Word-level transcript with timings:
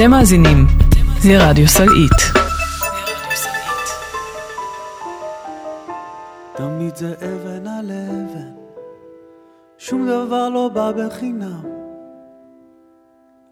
אתם 0.00 0.10
מאזינים 0.10 0.66
לרדיו 1.28 1.68
סלעית. 1.68 2.20
תמיד 6.56 6.96
זה 6.96 7.14
אבן 7.14 7.66
על 7.66 7.90
אבן, 7.90 8.52
שום 9.78 10.06
דבר 10.06 10.48
לא 10.48 10.70
בא 10.74 10.92
בחינם. 10.92 11.62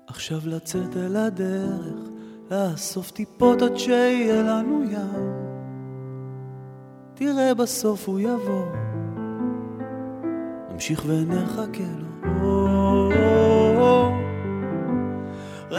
עכשיו 0.07 0.39
לצאת 0.45 0.97
אל 0.97 1.17
הדרך, 1.17 2.09
לאסוף 2.51 3.11
טיפות 3.11 3.63
עד 3.63 3.77
שיהיה 3.77 4.43
לנו 4.43 4.85
ים. 4.85 5.33
תראה 7.15 7.55
בסוף 7.55 8.09
הוא 8.09 8.21
יבוא, 8.21 8.65
נמשיך 10.71 11.05
ונחכה 11.07 11.85
לו. 11.99 13.48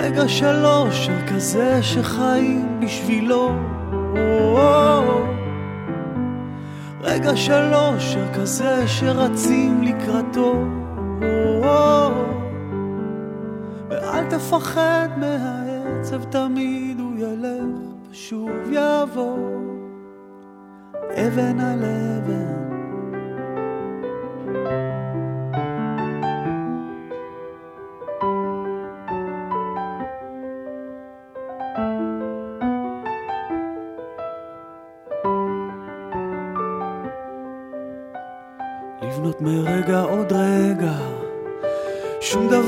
רגע 0.02 0.27
של 0.27 0.66
אושר 0.66 1.27
כזה 1.27 1.83
שחיים 1.83 2.79
בשבילו. 2.79 3.51
רגע 7.01 7.36
של 7.36 7.73
אושר 7.73 8.33
כזה 8.33 8.87
שרצים 8.87 9.83
לקראתו. 9.83 10.54
ואל 13.89 14.25
תפחד 14.29 15.09
מהעצב, 15.18 16.23
תמיד 16.23 17.00
הוא 17.00 17.18
ילך 17.18 18.09
ושוב 18.11 18.50
יבוא. 18.71 19.37
אבן 21.11 21.59
על 21.59 21.84
אבן. 21.84 22.68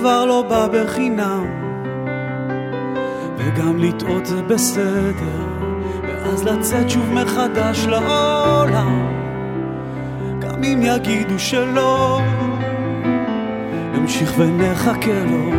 דבר 0.02 0.26
לא 0.26 0.44
בא 0.50 0.68
בחינם, 0.68 1.46
וגם 3.38 3.78
לטעות 3.78 4.26
זה 4.26 4.42
בסדר, 4.42 5.46
ואז 6.04 6.44
לצאת 6.44 6.90
שוב 6.90 7.14
מחדש 7.14 7.86
לעולם, 7.86 9.08
גם 10.40 10.64
אם 10.64 10.80
יגידו 10.84 11.40
שלא, 11.40 12.20
נמשיך 13.94 14.34
ונחכה 14.38 15.24
לו. 15.32 15.52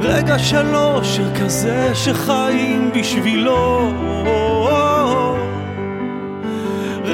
רגע 0.00 0.38
של 0.38 0.74
אושר 0.74 1.34
כזה 1.34 1.94
שחיים 1.94 2.90
בשבילו 2.94 3.92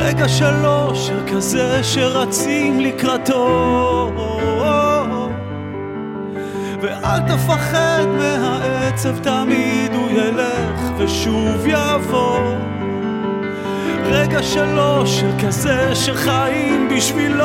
רגע 0.08 0.28
של 0.28 0.66
אושר 0.66 1.26
כזה 1.26 1.84
שרצים 1.84 2.80
לקראתו. 2.80 4.10
ואל 6.80 7.20
תפחד 7.20 8.04
מהעצב, 8.18 9.18
תמיד 9.18 9.94
הוא 9.94 10.10
ילך 10.10 10.80
ושוב 10.98 11.66
יבוא. 11.66 12.38
רגע 14.04 14.42
של 14.42 14.78
אושר 14.78 15.38
כזה 15.46 15.94
שחיים 15.94 16.88
בשבילו. 16.88 17.44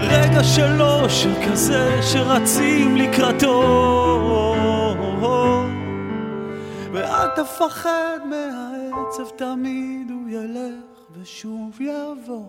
רגע 0.00 0.44
של 0.44 0.82
אושר 0.82 1.42
כזה 1.50 2.02
שרצים 2.02 2.96
לקראתו. 2.96 3.60
ואל 6.92 7.28
תפחד 7.36 8.18
מהעצב, 9.18 9.36
תמיד 9.36 10.10
הוא 10.10 10.30
ילך 10.30 11.22
ושוב 11.22 11.78
יבוא. 11.80 12.46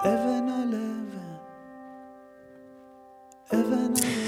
אבן 0.00 0.48
על 0.48 0.74
אבן, 0.74 1.34
אבן 3.52 3.72
על 3.72 3.86
אבן. 3.86 4.18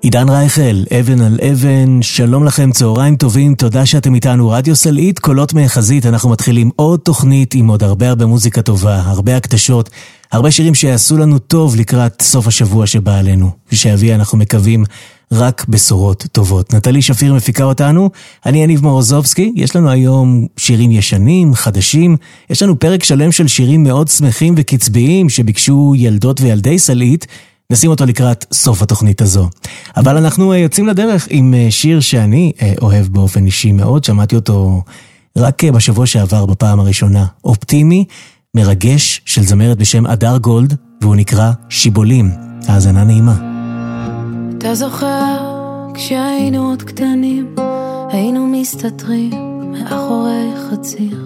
עידן 0.00 0.28
רייכל, 0.28 0.84
אבן 1.00 1.20
על 1.20 1.38
אבן, 1.52 2.02
שלום 2.02 2.44
לכם, 2.44 2.72
צהריים 2.72 3.16
טובים, 3.16 3.54
תודה 3.54 3.86
שאתם 3.86 4.14
איתנו. 4.14 4.50
רדיו 4.50 4.76
סלעית, 4.76 5.18
קולות 5.18 5.52
מהחזית, 5.54 6.06
אנחנו 6.06 6.30
מתחילים 6.30 6.70
עוד 6.76 7.00
תוכנית 7.00 7.54
עם 7.54 7.68
עוד 7.68 7.82
הרבה 7.82 8.08
הרבה 8.08 8.26
מוזיקה 8.26 8.62
טובה, 8.62 9.00
הרבה 9.04 9.36
הקדשות, 9.36 9.90
הרבה 10.32 10.50
שירים 10.50 10.74
שיעשו 10.74 11.18
לנו 11.18 11.38
טוב 11.38 11.76
לקראת 11.76 12.22
סוף 12.22 12.46
השבוע 12.46 12.86
שבא 12.86 13.18
עלינו, 13.18 13.50
ושיביא, 13.72 14.14
אנחנו 14.14 14.38
מקווים, 14.38 14.84
רק 15.32 15.64
בשורות 15.68 16.26
טובות. 16.32 16.74
נטלי 16.74 17.02
שפיר 17.02 17.34
מפיקה 17.34 17.64
אותנו, 17.64 18.10
אני 18.46 18.62
יניב 18.62 18.82
מורוזובסקי, 18.82 19.52
יש 19.56 19.76
לנו 19.76 19.90
היום 19.90 20.46
שירים 20.56 20.90
ישנים, 20.90 21.54
חדשים, 21.54 22.16
יש 22.50 22.62
לנו 22.62 22.78
פרק 22.78 23.04
שלם 23.04 23.32
של 23.32 23.48
שירים 23.48 23.82
מאוד 23.82 24.08
שמחים 24.08 24.54
וקצביים 24.56 25.28
שביקשו 25.28 25.92
ילדות 25.96 26.40
וילדי 26.40 26.78
סלעית, 26.78 27.26
נשים 27.70 27.90
אותו 27.90 28.06
לקראת 28.06 28.44
סוף 28.52 28.82
התוכנית 28.82 29.22
הזו. 29.22 29.48
אבל 29.96 30.16
אנחנו 30.16 30.54
יוצאים 30.54 30.86
לדרך 30.86 31.26
עם 31.30 31.54
שיר 31.70 32.00
שאני 32.00 32.52
אוהב 32.82 33.06
באופן 33.06 33.46
אישי 33.46 33.72
מאוד, 33.72 34.04
שמעתי 34.04 34.36
אותו 34.36 34.82
רק 35.36 35.64
בשבוע 35.64 36.06
שעבר 36.06 36.46
בפעם 36.46 36.80
הראשונה. 36.80 37.26
אופטימי, 37.44 38.04
מרגש 38.56 39.20
של 39.24 39.42
זמרת 39.42 39.78
בשם 39.78 40.06
אדר 40.06 40.38
גולד, 40.38 40.76
והוא 41.00 41.16
נקרא 41.16 41.52
שיבולים. 41.68 42.30
האזנה 42.68 43.04
נעימה. 43.04 43.51
אתה 44.62 44.74
זוכר 44.74 45.36
כשהיינו 45.94 46.68
עוד 46.68 46.82
קטנים, 46.82 47.54
היינו 48.08 48.46
מסתתרים 48.46 49.72
מאחורי 49.72 50.50
חציר. 50.56 51.18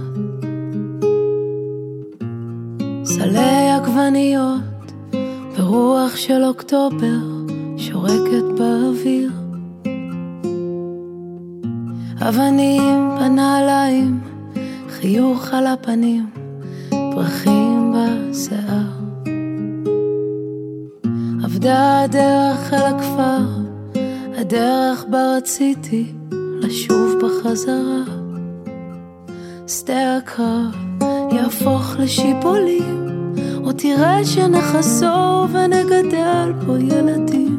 סלי 3.05 3.71
עגבניות 3.71 4.93
ברוח 5.57 6.17
של 6.17 6.45
אוקטובר 6.45 7.19
שורקת 7.77 8.45
באוויר. 8.59 9.31
אבנים 12.29 13.11
בנעליים, 13.21 14.21
חיוך 14.89 15.55
על 15.55 15.67
הפנים, 15.67 16.31
פרחים 16.91 17.95
בשיער. 17.95 19.06
עבדה 21.45 22.01
הדרך 22.01 22.73
אל 22.73 22.83
הכפר, 22.83 23.47
הדרך 24.39 25.05
בה 25.11 25.37
רציתי 25.37 26.13
לשוב 26.61 27.15
בחזרה. 27.23 28.03
שדה 29.69 30.17
הקרב 30.17 31.03
יהפוך 31.33 31.97
לשיפולים, 31.99 33.07
או 33.65 33.73
תראה 33.73 34.25
שנחזור 34.25 35.47
ונגדל 35.53 36.53
פה 36.67 36.73
ילדים. 36.79 37.59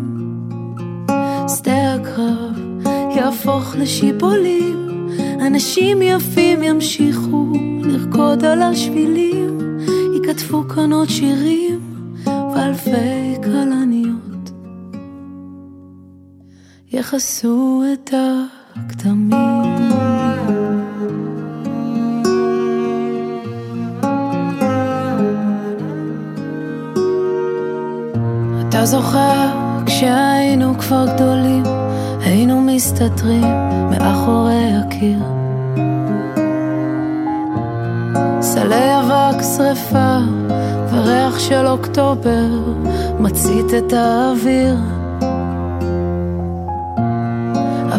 שדה 1.57 1.93
הקרב 1.93 2.87
יהפוך 3.15 3.75
לשיפולים, 3.75 5.09
אנשים 5.47 6.01
יפים 6.01 6.63
ימשיכו 6.63 7.45
לרקוד 7.81 8.45
על 8.45 8.61
השבילים, 8.61 9.59
ייכתבו 10.13 10.67
כאן 10.67 10.93
עוד 10.93 11.09
שירים 11.09 11.79
ואלפי 12.25 13.26
יכסו 16.99 17.83
את 17.93 18.13
הכתמים. 18.75 19.31
אתה 28.69 28.85
זוכר 28.85 29.49
כשהיינו 29.85 30.77
כבר 30.77 31.05
גדולים, 31.15 31.63
היינו 32.21 32.61
מסתתרים 32.61 33.43
מאחורי 33.89 34.71
הקיר. 34.75 35.19
סלי 38.41 38.99
אבק 38.99 39.41
שרפה 39.57 40.17
וריח 40.91 41.39
של 41.39 41.67
אוקטובר 41.67 42.47
מצית 43.19 43.73
את 43.77 43.93
האוויר. 43.93 44.96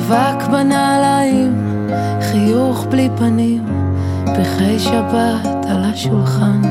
אבק 0.09 0.49
בנעליים, 0.51 1.89
חיוך 2.21 2.87
בלי 2.91 3.09
פנים, 3.17 3.65
פחי 4.25 4.79
שבת 4.79 5.67
על 5.69 5.85
השולחן. 5.85 6.63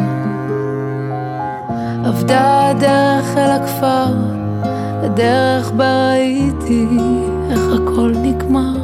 עבדה 2.05 2.69
הדרך 2.69 3.37
אל 3.37 3.51
הכפר, 3.51 4.13
הדרך 5.03 5.71
בה 5.71 6.11
ראיתי 6.11 6.87
איך 7.51 7.61
הכל 7.73 8.13
נגמר. 8.21 8.77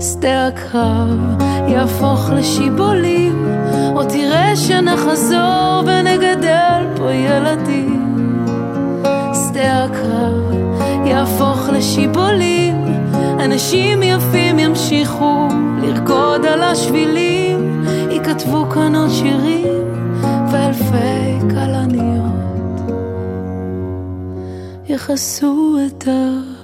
שדה 0.00 0.46
הקרב 0.46 1.42
יהפוך 1.68 2.30
לשיבולים, 2.30 3.46
או 3.94 4.04
תראה 4.04 4.56
שנחזור 4.56 5.82
ונגדל 5.86 6.86
פה 6.96 7.12
ילדים. 7.12 8.44
שדה 9.32 9.84
הקרב 9.84 10.52
יהפוך 11.04 11.68
לשיבולים, 11.72 12.97
אנשים 13.52 14.02
יפים 14.02 14.58
ימשיכו 14.58 15.48
לרקוד 15.82 16.46
על 16.46 16.62
השבילים, 16.62 17.84
ייכתבו 18.10 18.70
כאן 18.70 18.94
עוד 18.94 19.10
שירים 19.10 19.94
ואלפי 20.52 21.40
כלניות. 21.40 22.80
יכסו 24.88 25.78
את 25.86 26.08
ה... 26.08 26.57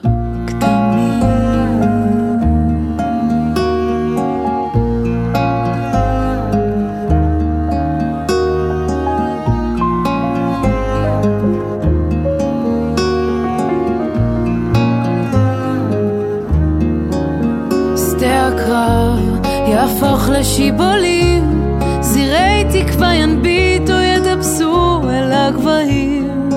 יהפוך 20.24 20.38
לשיבולים, 20.38 21.78
זירי 22.00 22.64
תקווה 22.72 23.14
ינביטו 23.14 23.92
יטפסו 23.92 25.00
אל 25.10 25.32
הגבהים. 25.32 26.48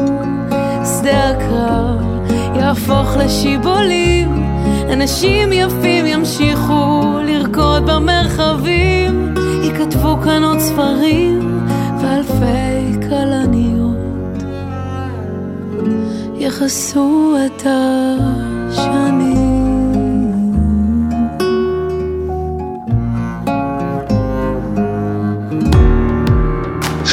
שדה 0.84 1.30
הקרב 1.30 2.02
יהפוך 2.56 3.18
לשיבולים, 3.18 4.44
אנשים 4.94 5.54
יפים 5.54 6.06
ימשיכו 6.06 7.02
לרקוד 7.24 7.86
במרחבים, 7.86 9.34
ייכתבו 9.64 10.18
כאן 10.24 10.44
עוד 10.44 10.60
ספרים 10.60 11.66
ואלפי 12.02 13.08
כלניות 13.10 14.44
יכסו 16.38 17.36
את 17.46 17.64
השנים. 17.66 19.47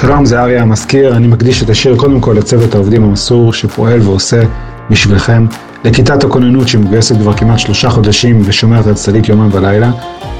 שלום, 0.06 0.24
זה 0.24 0.40
אריה 0.40 0.62
המזכיר, 0.62 1.16
אני 1.16 1.26
מקדיש 1.26 1.62
את 1.62 1.70
השיר 1.70 1.96
קודם 1.96 2.20
כל 2.20 2.34
לצוות 2.38 2.74
העובדים 2.74 3.04
המסור 3.04 3.52
שפועל 3.52 4.00
ועושה 4.00 4.42
בשבילכם, 4.90 5.46
לכיתת 5.84 6.24
הכוננות 6.24 6.68
שמגויסת 6.68 7.16
כבר 7.16 7.32
כמעט 7.36 7.58
שלושה 7.58 7.90
חודשים 7.90 8.42
ושומרת 8.44 8.86
על 8.86 8.94
סלית 8.96 9.28
יומם 9.28 9.48
ולילה, 9.52 9.90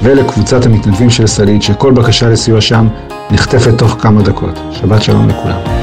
ולקבוצת 0.03 0.65
המתנדבים 0.65 1.09
של 1.09 1.27
סלית 1.27 1.63
שכל 1.63 1.93
בקשה 1.93 2.29
לסיוע 2.29 2.61
שם 2.61 2.87
נחטפת 3.31 3.77
תוך 3.77 3.97
כמה 3.99 4.21
דקות. 4.21 4.59
שבת 4.71 5.01
שלום 5.01 5.29
לכולם. 5.29 5.74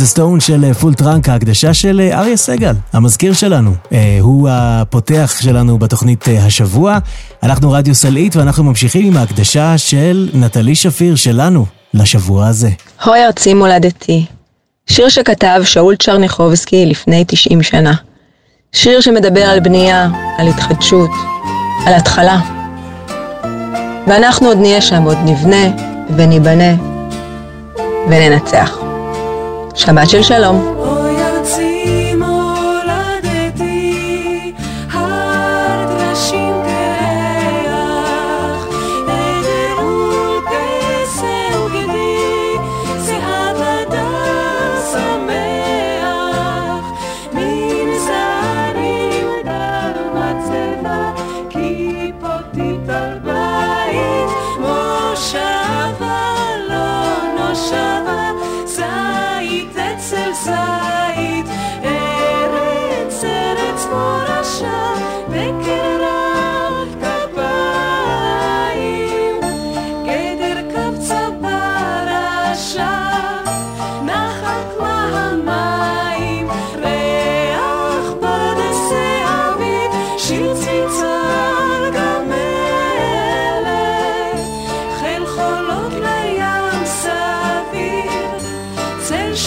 איזה 0.00 0.10
סטון 0.10 0.40
של 0.40 0.72
פול 0.72 0.94
טראנק, 0.94 1.28
ההקדשה 1.28 1.74
של 1.74 2.00
אריה 2.12 2.36
סגל, 2.36 2.74
המזכיר 2.92 3.32
שלנו. 3.32 3.74
הוא 4.20 4.48
הפותח 4.52 5.36
שלנו 5.40 5.78
בתוכנית 5.78 6.24
השבוע. 6.40 6.98
אנחנו 7.42 7.70
רדיו 7.70 7.94
סלעית 7.94 8.36
ואנחנו 8.36 8.64
ממשיכים 8.64 9.06
עם 9.06 9.16
ההקדשה 9.16 9.78
של 9.78 10.28
נטלי 10.34 10.74
שפיר 10.74 11.14
שלנו 11.16 11.66
לשבוע 11.94 12.46
הזה. 12.46 12.70
הוי 13.04 13.24
ארצי 13.24 13.54
מולדתי, 13.54 14.24
שיר 14.86 15.08
שכתב 15.08 15.60
שאול 15.64 15.96
צ'רניחובסקי 15.96 16.86
לפני 16.86 17.24
90 17.28 17.62
שנה. 17.62 17.94
שיר 18.72 19.00
שמדבר 19.00 19.44
על 19.44 19.60
בנייה, 19.60 20.08
על 20.38 20.48
התחדשות, 20.48 21.10
על 21.86 21.94
התחלה. 21.94 22.40
ואנחנו 24.06 24.46
עוד 24.48 24.58
נהיה 24.58 24.80
שם, 24.80 25.02
עוד 25.02 25.18
נבנה 25.24 25.66
וניבנה 26.16 26.74
וננצח. 28.06 28.89
שבת 29.74 30.08
של 30.08 30.22
שלום. 30.22 30.89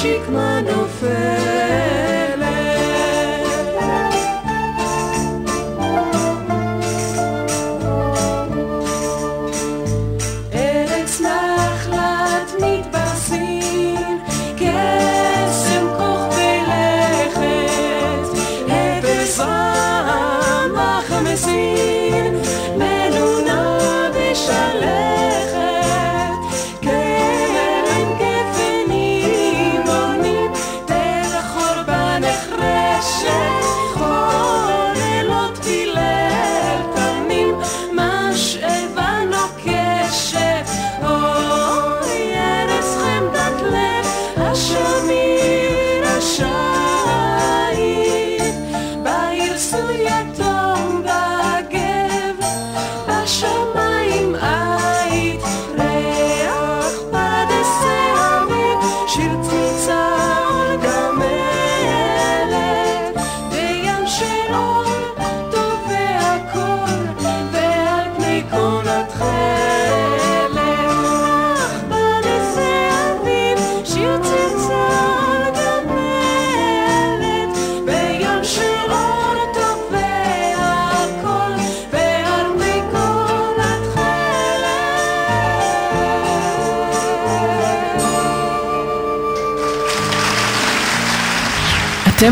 נשיק 0.03 0.29
מנופף. 0.29 1.42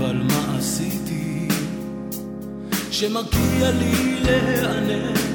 חוזר 0.00 0.12
כמו 3.00 3.22
בוא 3.22 3.66
הביתה 3.66 5.29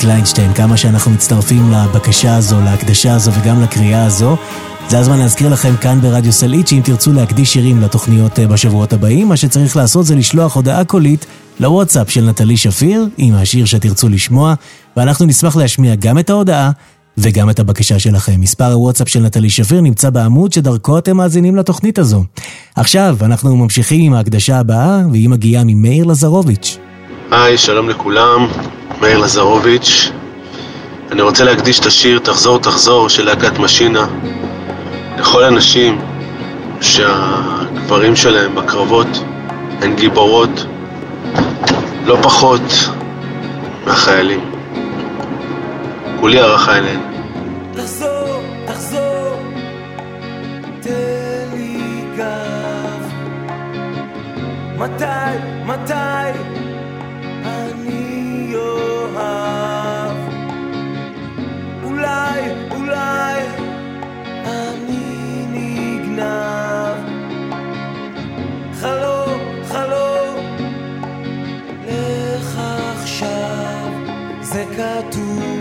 קליינשטיין, 0.00 0.54
כמה 0.54 0.76
שאנחנו 0.76 1.10
מצטרפים 1.10 1.72
לבקשה 1.72 2.36
הזו, 2.36 2.60
להקדשה 2.60 3.14
הזו 3.14 3.30
וגם 3.32 3.62
לקריאה 3.62 4.06
הזו. 4.06 4.36
זה 4.88 4.98
הזמן 4.98 5.18
להזכיר 5.18 5.52
לכם 5.52 5.76
כאן 5.80 6.00
ברדיו 6.00 6.32
סלעית 6.32 6.68
שאם 6.68 6.80
תרצו 6.84 7.12
להקדיש 7.12 7.52
שירים 7.52 7.80
לתוכניות 7.80 8.38
אה, 8.38 8.46
בשבועות 8.46 8.92
הבאים, 8.92 9.28
מה 9.28 9.36
שצריך 9.36 9.76
לעשות 9.76 10.06
זה 10.06 10.14
לשלוח 10.14 10.56
הודעה 10.56 10.84
קולית 10.84 11.26
לוואטסאפ 11.60 12.10
של 12.10 12.24
נטלי 12.24 12.56
שפיר 12.56 13.06
עם 13.16 13.34
השיר 13.34 13.64
שתרצו 13.64 14.08
לשמוע, 14.08 14.54
ואנחנו 14.96 15.26
נשמח 15.26 15.56
להשמיע 15.56 15.94
גם 15.94 16.18
את 16.18 16.30
ההודעה 16.30 16.70
וגם 17.18 17.50
את 17.50 17.60
הבקשה 17.60 17.98
שלכם. 17.98 18.40
מספר 18.40 18.72
הוואטסאפ 18.72 19.08
של 19.08 19.20
נטלי 19.20 19.50
שפיר 19.50 19.80
נמצא 19.80 20.10
בעמוד 20.10 20.52
שדרכו 20.52 20.98
אתם 20.98 21.16
מאזינים 21.16 21.56
לתוכנית 21.56 21.98
הזו. 21.98 22.24
עכשיו 22.76 23.16
אנחנו 23.22 23.56
ממשיכים 23.56 24.00
עם 24.04 24.12
ההקדשה 24.12 24.58
הבאה, 24.58 25.00
והיא 25.12 25.28
מגיעה 25.28 25.64
ממאיר 25.66 26.04
לזרוביץ'. 26.04 26.78
היי, 27.30 27.58
שלום 27.58 27.88
לכולם, 27.88 28.46
מאיר 29.00 29.18
לזרוביץ'. 29.18 30.10
אני 31.12 31.22
רוצה 31.22 31.44
להקדיש 31.44 31.80
את 31.80 31.86
השיר 31.86 32.18
"תחזור 32.18 32.58
תחזור" 32.58 33.08
של 33.08 33.24
להקת 33.24 33.58
משינה 33.58 34.06
לכל 35.18 35.44
הנשים 35.44 36.00
שהגברים 36.80 38.16
שלהם 38.16 38.54
בקרבות 38.54 39.06
הן 39.82 39.96
גיבורות 39.96 40.66
לא 42.06 42.16
פחות 42.22 42.62
מהחיילים. 43.86 44.40
כולי 46.20 46.40
הערכה 46.40 46.76
אליהן. 46.78 47.00
מתי, 54.78 55.04
מתי 55.66 56.59
כתוב 74.80 75.60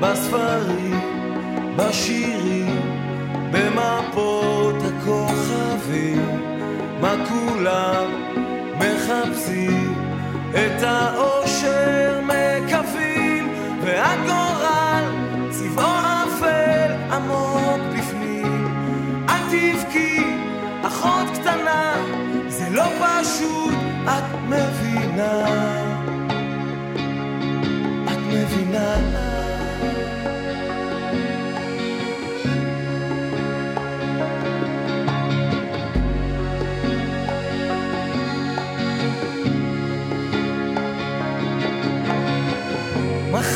בספרים, 0.00 1.00
בשירים, 1.76 2.80
במפות 3.52 4.74
הכוכבים, 4.82 6.40
מה 7.00 7.14
כולם 7.28 8.04
מחפשים, 8.78 9.94
את 10.50 10.82
האושר 10.82 11.95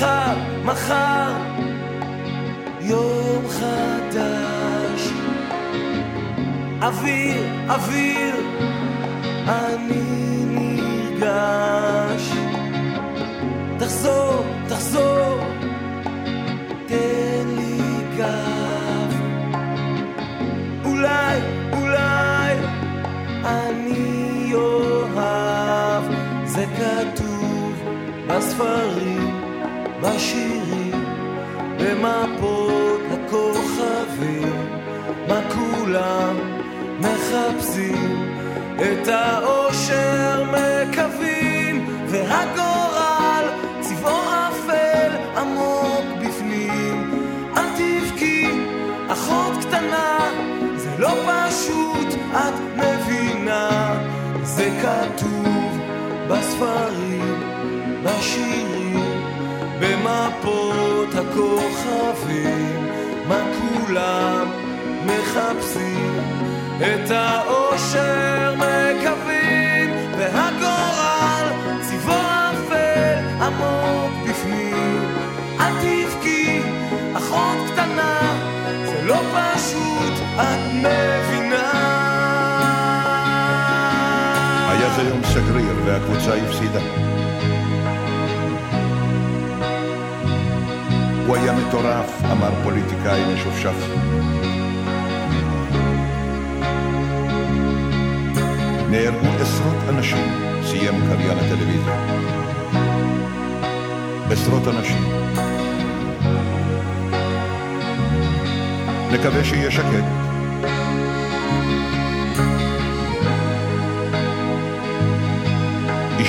מחר, 0.01 0.35
מחר, 0.65 1.33
יום 2.81 3.49
חדש. 3.49 5.13
אוויר, 6.83 7.43
אוויר, 7.69 8.35
אני 9.49 10.45
נרגש. 10.47 12.10
תחזור, 13.91 14.45
תחזור, 14.69 15.39
תן 16.87 17.47
לי 17.57 17.79
גב. 18.17 19.15
אולי, 20.85 21.41
אולי, 21.73 22.55
אני 23.45 24.51
אוהב. 24.55 26.05
זה 26.45 26.65
כתוב 26.77 27.73
בספרים, 28.27 29.41
בשירים, 30.03 31.05
במפות 31.79 33.01
הכוכבים, 33.11 34.53
מה 35.29 35.41
כולם 35.55 36.37
מחפשים, 37.01 38.27
את 38.77 39.09
האושר 39.09 40.20
כתוב 54.83 55.79
בספרים, 56.29 57.41
בשירים, 58.05 59.25
במפות 59.81 61.15
הכוכבים, 61.15 62.87
מה 63.29 63.41
כולם 63.61 64.51
מחפשים, 65.07 66.21
את 66.79 67.11
האושר 67.11 68.55
סגריר 85.35 85.75
והקבוצה 85.85 86.35
הפסידה. 86.35 86.81
הוא 91.27 91.37
היה 91.37 91.53
מטורף, 91.53 92.23
אמר 92.33 92.51
פוליטיקאי 92.63 93.35
משופשף. 93.35 93.75
נהרגו 98.91 99.29
עשרות 99.41 99.77
אנשים, 99.89 100.27
סיים 100.65 100.95
קריין 101.09 101.39
הטלוויזיה. 101.39 101.97
עשרות 104.31 104.69
אנשים. 104.69 105.03
נקווה 109.13 109.45
שיהיה 109.45 109.71
שקט. 109.71 110.30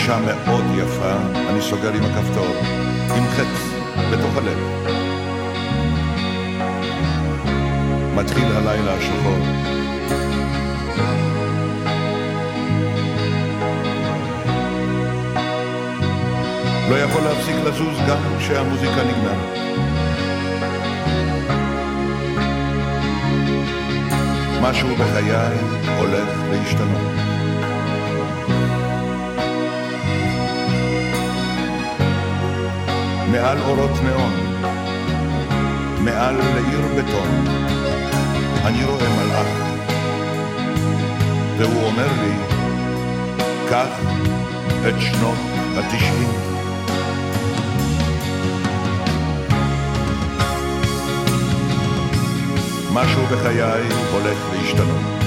אישה 0.02 0.20
מאוד 0.20 0.66
יפה, 0.78 1.12
אני 1.50 1.62
סוגר 1.62 1.94
עם 1.94 2.04
הכפתור, 2.04 2.56
עם 3.18 3.24
חץ 3.28 3.74
בתוך 4.12 4.38
הלב. 4.38 4.58
מתחיל 8.16 8.44
הלילה 8.44 8.94
השחור. 8.94 9.38
לא 16.90 16.96
יכול 16.96 17.22
להפסיק 17.22 17.56
לזוז 17.66 17.98
גם 18.08 18.18
כשהמוזיקה 18.40 19.04
נגמרת. 19.04 19.58
משהו 24.62 24.96
בחיי 24.96 25.32
הולך 25.98 26.30
להשתנות. 26.52 27.21
מעל 33.32 33.62
אורות 33.62 33.92
נאון, 34.04 34.34
מעל 36.04 36.36
לעיר 36.36 36.82
בטון, 36.98 37.46
אני 38.66 38.84
רואה 38.84 39.10
מלאך, 39.10 39.48
והוא 41.58 41.84
אומר 41.84 42.08
לי, 42.22 42.36
קח 43.70 44.00
את 44.88 44.96
שנות 45.00 45.38
התשעים. 45.78 46.30
משהו 52.94 53.26
בחיי 53.26 53.62
הולך 54.12 54.38
להשתנות. 54.54 55.21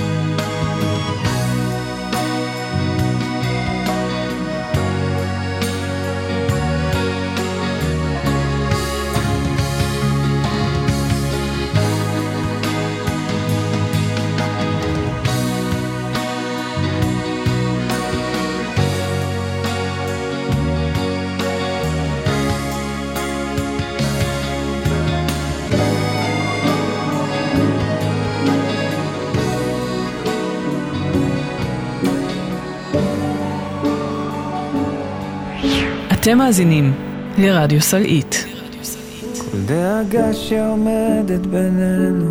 אתם 36.25 36.39
מאזינים 36.39 36.93
לרדיו 37.39 37.81
סלעית. 37.81 38.47
כל 39.39 39.59
דאגה 39.67 40.33
שעומדת 40.33 41.47
בינינו, 41.47 42.31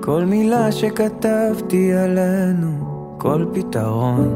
כל 0.00 0.24
מילה 0.24 0.72
שכתבתי 0.72 1.92
עלינו, 1.94 2.68
כל 3.18 3.46
פתרון. 3.52 4.34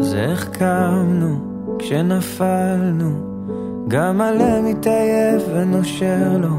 זה 0.00 0.20
איך 0.20 0.48
קמנו 0.48 1.36
כשנפלנו, 1.78 3.10
גם 3.88 4.20
הלב 4.20 4.64
מתעייף 4.64 5.42
ונושר 5.54 6.38
לו, 6.40 6.56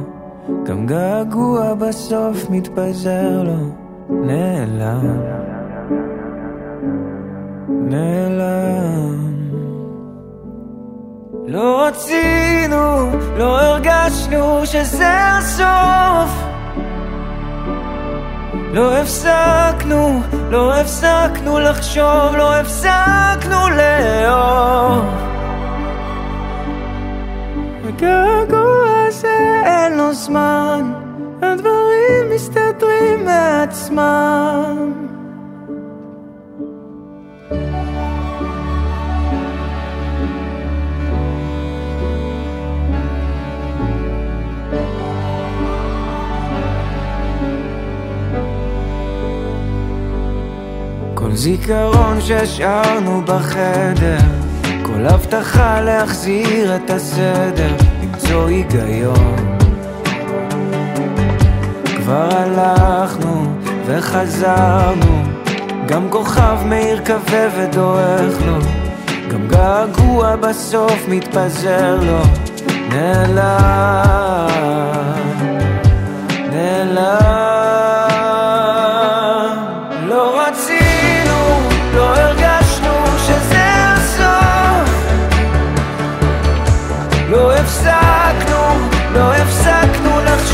גם 0.65 0.85
געגוע 0.85 1.73
בסוף 1.73 2.49
מתפזר 2.49 3.43
לו, 3.43 3.69
נעלם. 4.09 5.17
נעלם. 7.69 8.34
לא 11.55 11.85
רצינו, 11.87 13.11
לא 13.37 13.61
הרגשנו 13.61 14.65
שזה 14.65 15.07
הסוף. 15.09 16.31
לא 18.73 18.97
הפסקנו, 18.97 20.21
לא 20.49 20.73
הפסקנו 20.73 21.59
לחשוב, 21.59 22.35
לא 22.37 22.53
הפסקנו 22.53 23.69
לאהוב. 23.77 25.05
הגעגוע 27.87 29.05
הזה 29.07 29.61
אין 29.65 29.97
לו 29.97 30.13
זמן, 30.13 30.93
הדברים 31.41 32.29
מסתדרים 32.35 33.25
מעצמם. 33.25 35.14
זיכרון 51.35 52.21
שהשארנו 52.21 53.21
בחדר, 53.25 54.17
כל 54.83 55.05
הבטחה 55.05 55.81
להחזיר 55.81 56.75
את 56.75 56.89
הסדר, 56.89 57.75
למצוא 58.03 58.47
היגיון. 58.47 59.57
כבר 61.95 62.29
הלכנו 62.31 63.55
וחזרנו, 63.85 65.23
גם 65.87 66.09
כוכב 66.09 66.57
מאיר 66.65 67.01
כבה 67.05 67.47
ודועך 67.57 68.41
לו, 68.45 68.57
גם 69.29 69.47
געגוע 69.47 70.35
בסוף 70.35 71.05
מתפזר 71.07 71.99
לו, 72.01 72.21
נעלם. 72.89 74.24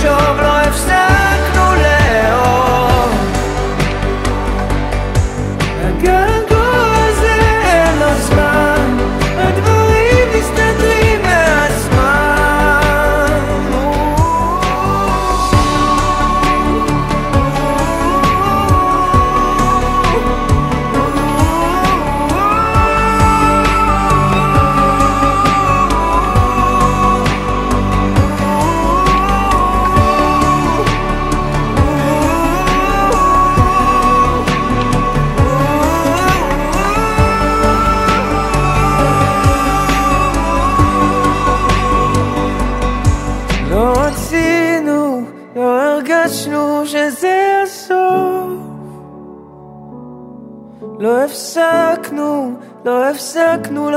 הפסקנו 0.05 0.13
לחשוב, 0.17 0.70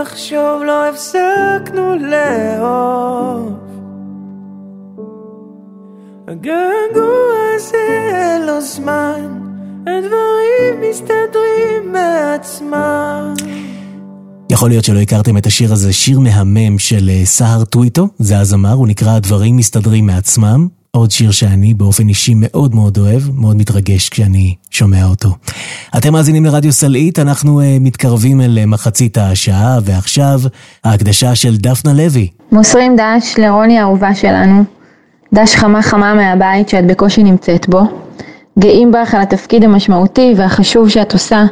לחשוב, 0.04 0.62
לא 0.66 0.88
הפסקנו 0.88 1.94
לאהוב. 1.94 3.52
הגעגוע 6.28 7.34
הזה 7.54 8.38
לו 8.46 8.60
זמן, 8.60 9.40
הדברים 9.80 10.90
מסתדרים 10.90 11.92
מעצמם. 11.92 13.34
יכול 14.50 14.68
להיות 14.68 14.84
שלא 14.84 14.98
הכרתם 14.98 15.36
את 15.36 15.46
השיר 15.46 15.72
הזה, 15.72 15.92
שיר 15.92 16.20
מהמם 16.20 16.78
של 16.78 17.10
אה, 17.10 17.24
סהר 17.24 17.64
טוויטו, 17.64 18.08
זה 18.18 18.38
הזמר, 18.38 18.72
הוא 18.72 18.88
נקרא 18.88 19.16
"הדברים 19.16 19.56
מסתדרים 19.56 20.06
מעצמם". 20.06 20.68
עוד 20.96 21.10
שיר 21.10 21.30
שאני 21.30 21.74
באופן 21.74 22.08
אישי 22.08 22.32
מאוד 22.36 22.74
מאוד 22.74 22.98
אוהב, 22.98 23.22
מאוד 23.34 23.56
מתרגש 23.56 24.08
כשאני 24.08 24.54
שומע 24.70 25.04
אותו. 25.04 25.28
אתם 25.96 26.12
מאזינים 26.12 26.44
לרדיו 26.44 26.72
סלעית, 26.72 27.18
אנחנו 27.18 27.60
uh, 27.60 27.64
מתקרבים 27.80 28.40
אל 28.40 28.58
uh, 28.62 28.66
מחצית 28.66 29.18
השעה, 29.18 29.78
ועכשיו 29.84 30.40
ההקדשה 30.84 31.34
של 31.34 31.56
דפנה 31.56 31.92
לוי. 31.92 32.28
מוסרים 32.52 32.96
דש 32.96 33.34
לרוני 33.38 33.78
האהובה 33.78 34.14
שלנו, 34.14 34.64
דש 35.32 35.54
חמה 35.54 35.82
חמה 35.82 36.14
מהבית 36.14 36.68
שאת 36.68 36.86
בקושי 36.86 37.22
נמצאת 37.22 37.68
בו. 37.68 37.80
גאים 38.58 38.92
בך 38.92 39.14
על 39.14 39.20
התפקיד 39.20 39.64
המשמעותי 39.64 40.34
והחשוב 40.36 40.88
שאת 40.88 41.12
עושה 41.12 41.44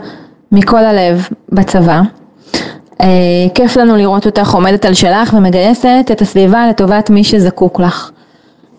מכל 0.52 0.84
הלב 0.84 1.28
בצבא. 1.52 2.02
אה, 3.00 3.06
כיף 3.54 3.76
לנו 3.76 3.96
לראות 3.96 4.26
אותך 4.26 4.54
עומדת 4.54 4.84
על 4.84 4.94
שלך 4.94 5.34
ומגייסת 5.34 6.06
את 6.12 6.20
הסביבה 6.20 6.68
לטובת 6.68 7.10
מי 7.10 7.24
שזקוק 7.24 7.80
לך. 7.80 8.10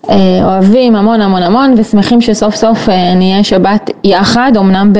אה, 0.10 0.40
אוהבים 0.44 0.96
המון 0.96 1.22
המון 1.22 1.44
המון 1.44 1.74
ושמחים 1.78 2.22
שסוף 2.22 2.56
סוף 2.56 2.90
אה, 2.90 3.16
נהיה 3.16 3.44
שבת 3.44 3.90
יחד, 4.04 4.52
אמנם 4.58 4.94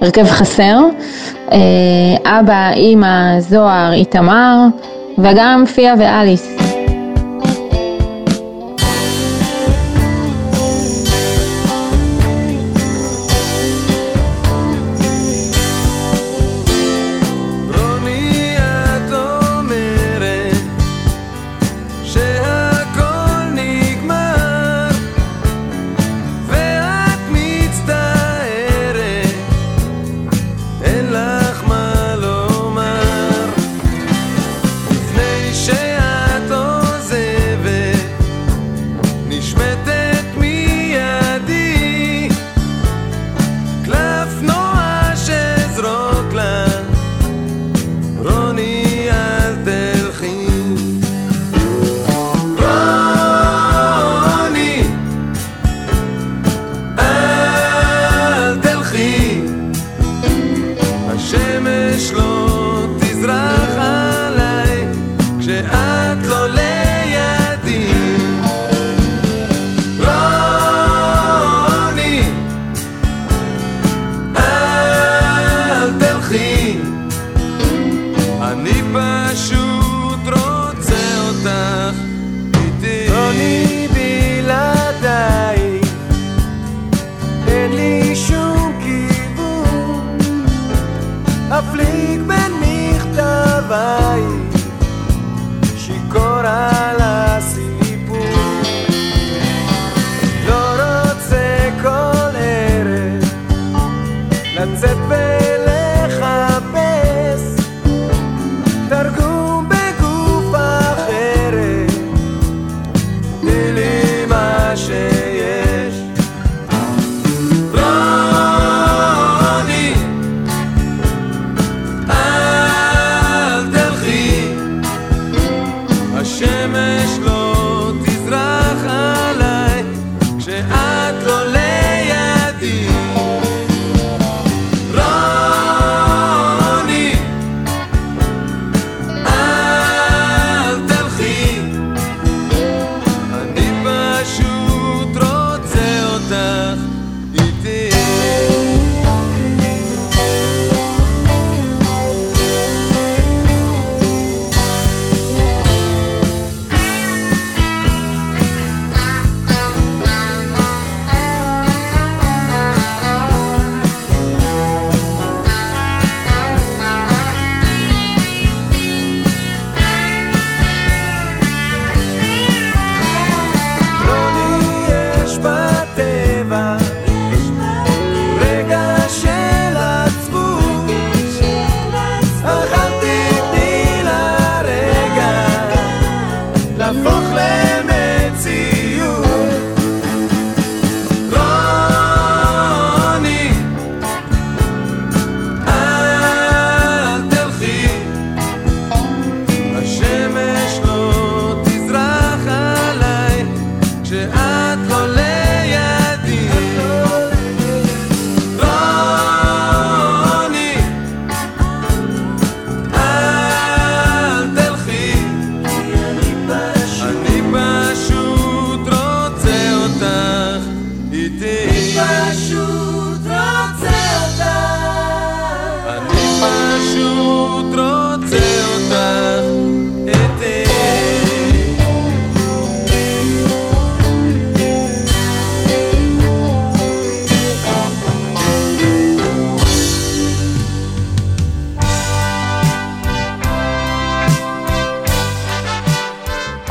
בהרכב 0.00 0.24
חסר. 0.24 0.78
אה, 1.52 1.58
אבא, 2.40 2.70
אימא, 2.72 3.40
זוהר, 3.40 3.92
איתמר 3.92 4.56
וגם 5.18 5.64
פיה 5.74 5.94
ואליס. 5.98 6.65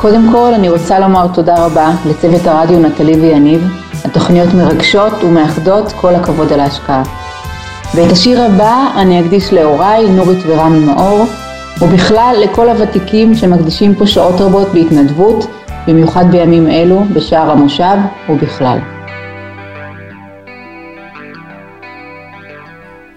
קודם 0.06 0.32
כל 0.32 0.54
אני 0.54 0.70
רוצה 0.70 1.00
לומר 1.00 1.28
תודה 1.34 1.66
רבה 1.66 1.92
לצוות 2.06 2.48
הרדיו 2.48 2.80
נטלי 2.80 3.16
ויניב, 3.16 3.68
התוכניות 4.04 4.54
מרגשות 4.54 5.14
ומאחדות, 5.24 5.92
כל 5.92 6.16
הכבוד 6.16 6.54
על 6.54 6.60
ההשקעה. 6.60 7.04
ואת 7.96 8.12
השיר 8.12 8.42
הבא 8.42 8.88
אני 8.96 9.22
אקדיש 9.22 9.54
להוריי, 9.54 10.10
נורית 10.10 10.40
ורמי 10.48 10.80
מאור, 10.80 11.26
ובכלל 11.82 12.36
לכל 12.44 12.70
הוותיקים 12.70 13.36
שמקדישים 13.36 13.96
פה 13.96 14.08
שעות 14.08 14.42
רבות 14.42 14.68
בהתנדבות, 14.74 15.48
במיוחד 15.88 16.26
בימים 16.32 16.68
אלו, 16.68 17.04
בשער 17.14 17.52
המושב 17.52 17.98
ובכלל. 18.30 18.80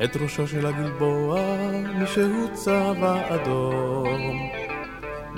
את 0.05 0.17
ראשו 0.23 0.47
של 0.47 0.67
הגלבוע, 0.67 1.41
מי 1.99 2.07
שהוא 2.07 2.49
צבע 2.55 3.15
אדום. 3.29 4.58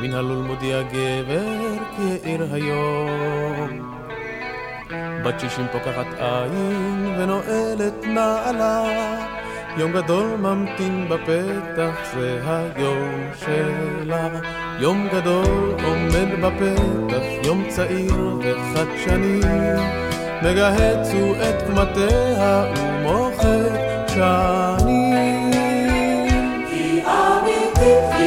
מן 0.02 0.14
הלול 0.14 0.38
מודיע 0.46 0.82
גבר 0.82 1.76
כי 1.96 2.02
העיר 2.02 2.46
היום. 2.52 3.90
בת 5.24 5.40
שישים 5.40 5.66
פוקחת 5.72 6.06
עין 6.18 7.14
ונועלת 7.18 8.06
נעלה, 8.06 8.84
יום 9.76 9.92
גדול 9.92 10.36
ממתין 10.36 11.08
בפתח, 11.08 12.14
זה 12.14 12.40
היום 12.44 13.30
שלה. 13.40 14.28
יום 14.78 15.08
גדול 15.12 15.74
עומד 15.84 16.44
בפתח, 16.44 17.22
יום 17.44 17.64
צעיר 17.68 18.38
וחדשני, 18.40 19.40
מגהץ 20.42 21.12
הוא 21.12 21.36
את 21.36 21.62
קמטיה 21.62 22.64
ומוחק 22.76 24.08
שנים. 24.08 25.50
כי 26.70 27.02
אמיתית 27.02 28.19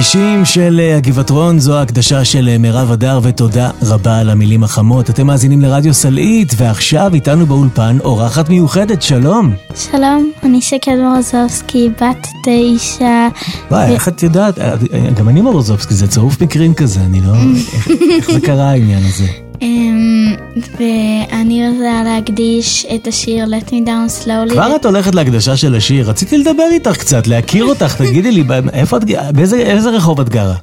ה-60 0.00 0.44
של 0.44 0.80
אה, 0.82 0.96
הגבעתרון, 0.96 1.58
זו 1.58 1.78
ההקדשה 1.78 2.24
של 2.24 2.48
אה, 2.48 2.58
מירב 2.58 2.92
הדר, 2.92 3.20
ותודה 3.22 3.70
רבה 3.82 4.18
על 4.18 4.30
המילים 4.30 4.64
החמות. 4.64 5.10
אתם 5.10 5.26
מאזינים 5.26 5.60
לרדיו 5.60 5.94
סלעית, 5.94 6.52
ועכשיו 6.56 7.10
איתנו 7.14 7.46
באולפן 7.46 7.96
אורחת 8.04 8.48
מיוחדת, 8.48 9.02
שלום. 9.02 9.54
שלום, 9.74 10.32
אני 10.42 10.60
שקד 10.60 10.96
מורוזובסקי, 11.02 11.88
בת 11.88 12.26
תשע. 12.44 13.28
וואי, 13.70 13.90
ו... 13.90 13.92
איך 13.92 14.08
את 14.08 14.22
יודעת? 14.22 14.58
אה, 14.58 14.74
גם 15.18 15.28
אני 15.28 15.40
מורוזובסקי, 15.40 15.94
זה 15.94 16.08
צירוף 16.08 16.42
מקרים 16.42 16.74
כזה, 16.74 17.00
אני 17.00 17.20
לא... 17.20 17.32
איך, 17.74 17.88
איך 18.16 18.30
זה 18.30 18.40
קרה 18.40 18.70
העניין 18.70 19.02
הזה? 19.06 19.26
אמ, 19.62 20.19
ואני 20.56 21.68
רוצה 21.68 22.02
להקדיש 22.04 22.86
את 22.94 23.06
השיר 23.06 23.44
Let 23.44 23.68
Me 23.68 23.86
Down 23.86 24.24
Slowly. 24.24 24.52
כבר 24.52 24.76
את 24.76 24.84
הולכת 24.84 25.14
להקדשה 25.14 25.56
של 25.56 25.74
השיר, 25.74 26.10
רציתי 26.10 26.38
לדבר 26.38 26.68
איתך 26.70 26.96
קצת, 26.96 27.26
להכיר 27.26 27.64
אותך, 27.64 27.96
תגידי 27.96 28.32
לי, 28.32 28.44
איפה 28.72 28.96
את, 28.96 29.04
באיזה 29.34 29.56
איזה 29.56 29.90
רחוב 29.90 30.20
את 30.20 30.28
גרה? 30.28 30.54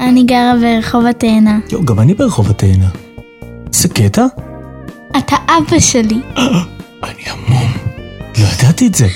אני 0.00 0.22
גרה 0.22 0.52
ברחוב 0.60 1.06
התאנה. 1.06 1.58
יו, 1.72 1.84
גם 1.84 2.00
אני 2.00 2.14
ברחוב 2.14 2.50
התאנה. 2.50 2.86
איזה 3.72 3.88
קטע? 3.88 4.26
אתה 5.18 5.36
אבא 5.46 5.78
שלי. 5.78 6.20
לא 8.38 8.46
ידעתי 8.58 8.86
את 8.86 8.94
זה. 8.94 9.06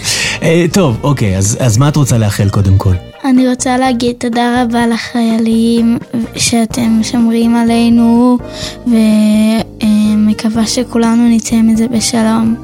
אה, 0.43 0.65
טוב, 0.73 0.99
אוקיי, 1.03 1.37
אז, 1.37 1.57
אז 1.61 1.77
מה 1.77 1.89
את 1.89 1.97
רוצה 1.97 2.19
לאחל 2.19 2.49
קודם 2.49 2.79
כל? 2.79 2.95
אני 3.25 3.49
רוצה 3.49 3.79
להגיד 3.79 4.17
תודה 4.19 4.63
רבה 4.63 4.87
לחיילים 4.87 5.99
שאתם 6.37 7.01
שומרים 7.03 7.57
עלינו, 7.57 8.39
ומקווה 8.87 10.67
שכולנו 10.67 11.29
נצא 11.29 11.57
מזה 11.57 11.89
בשלום. 11.89 12.55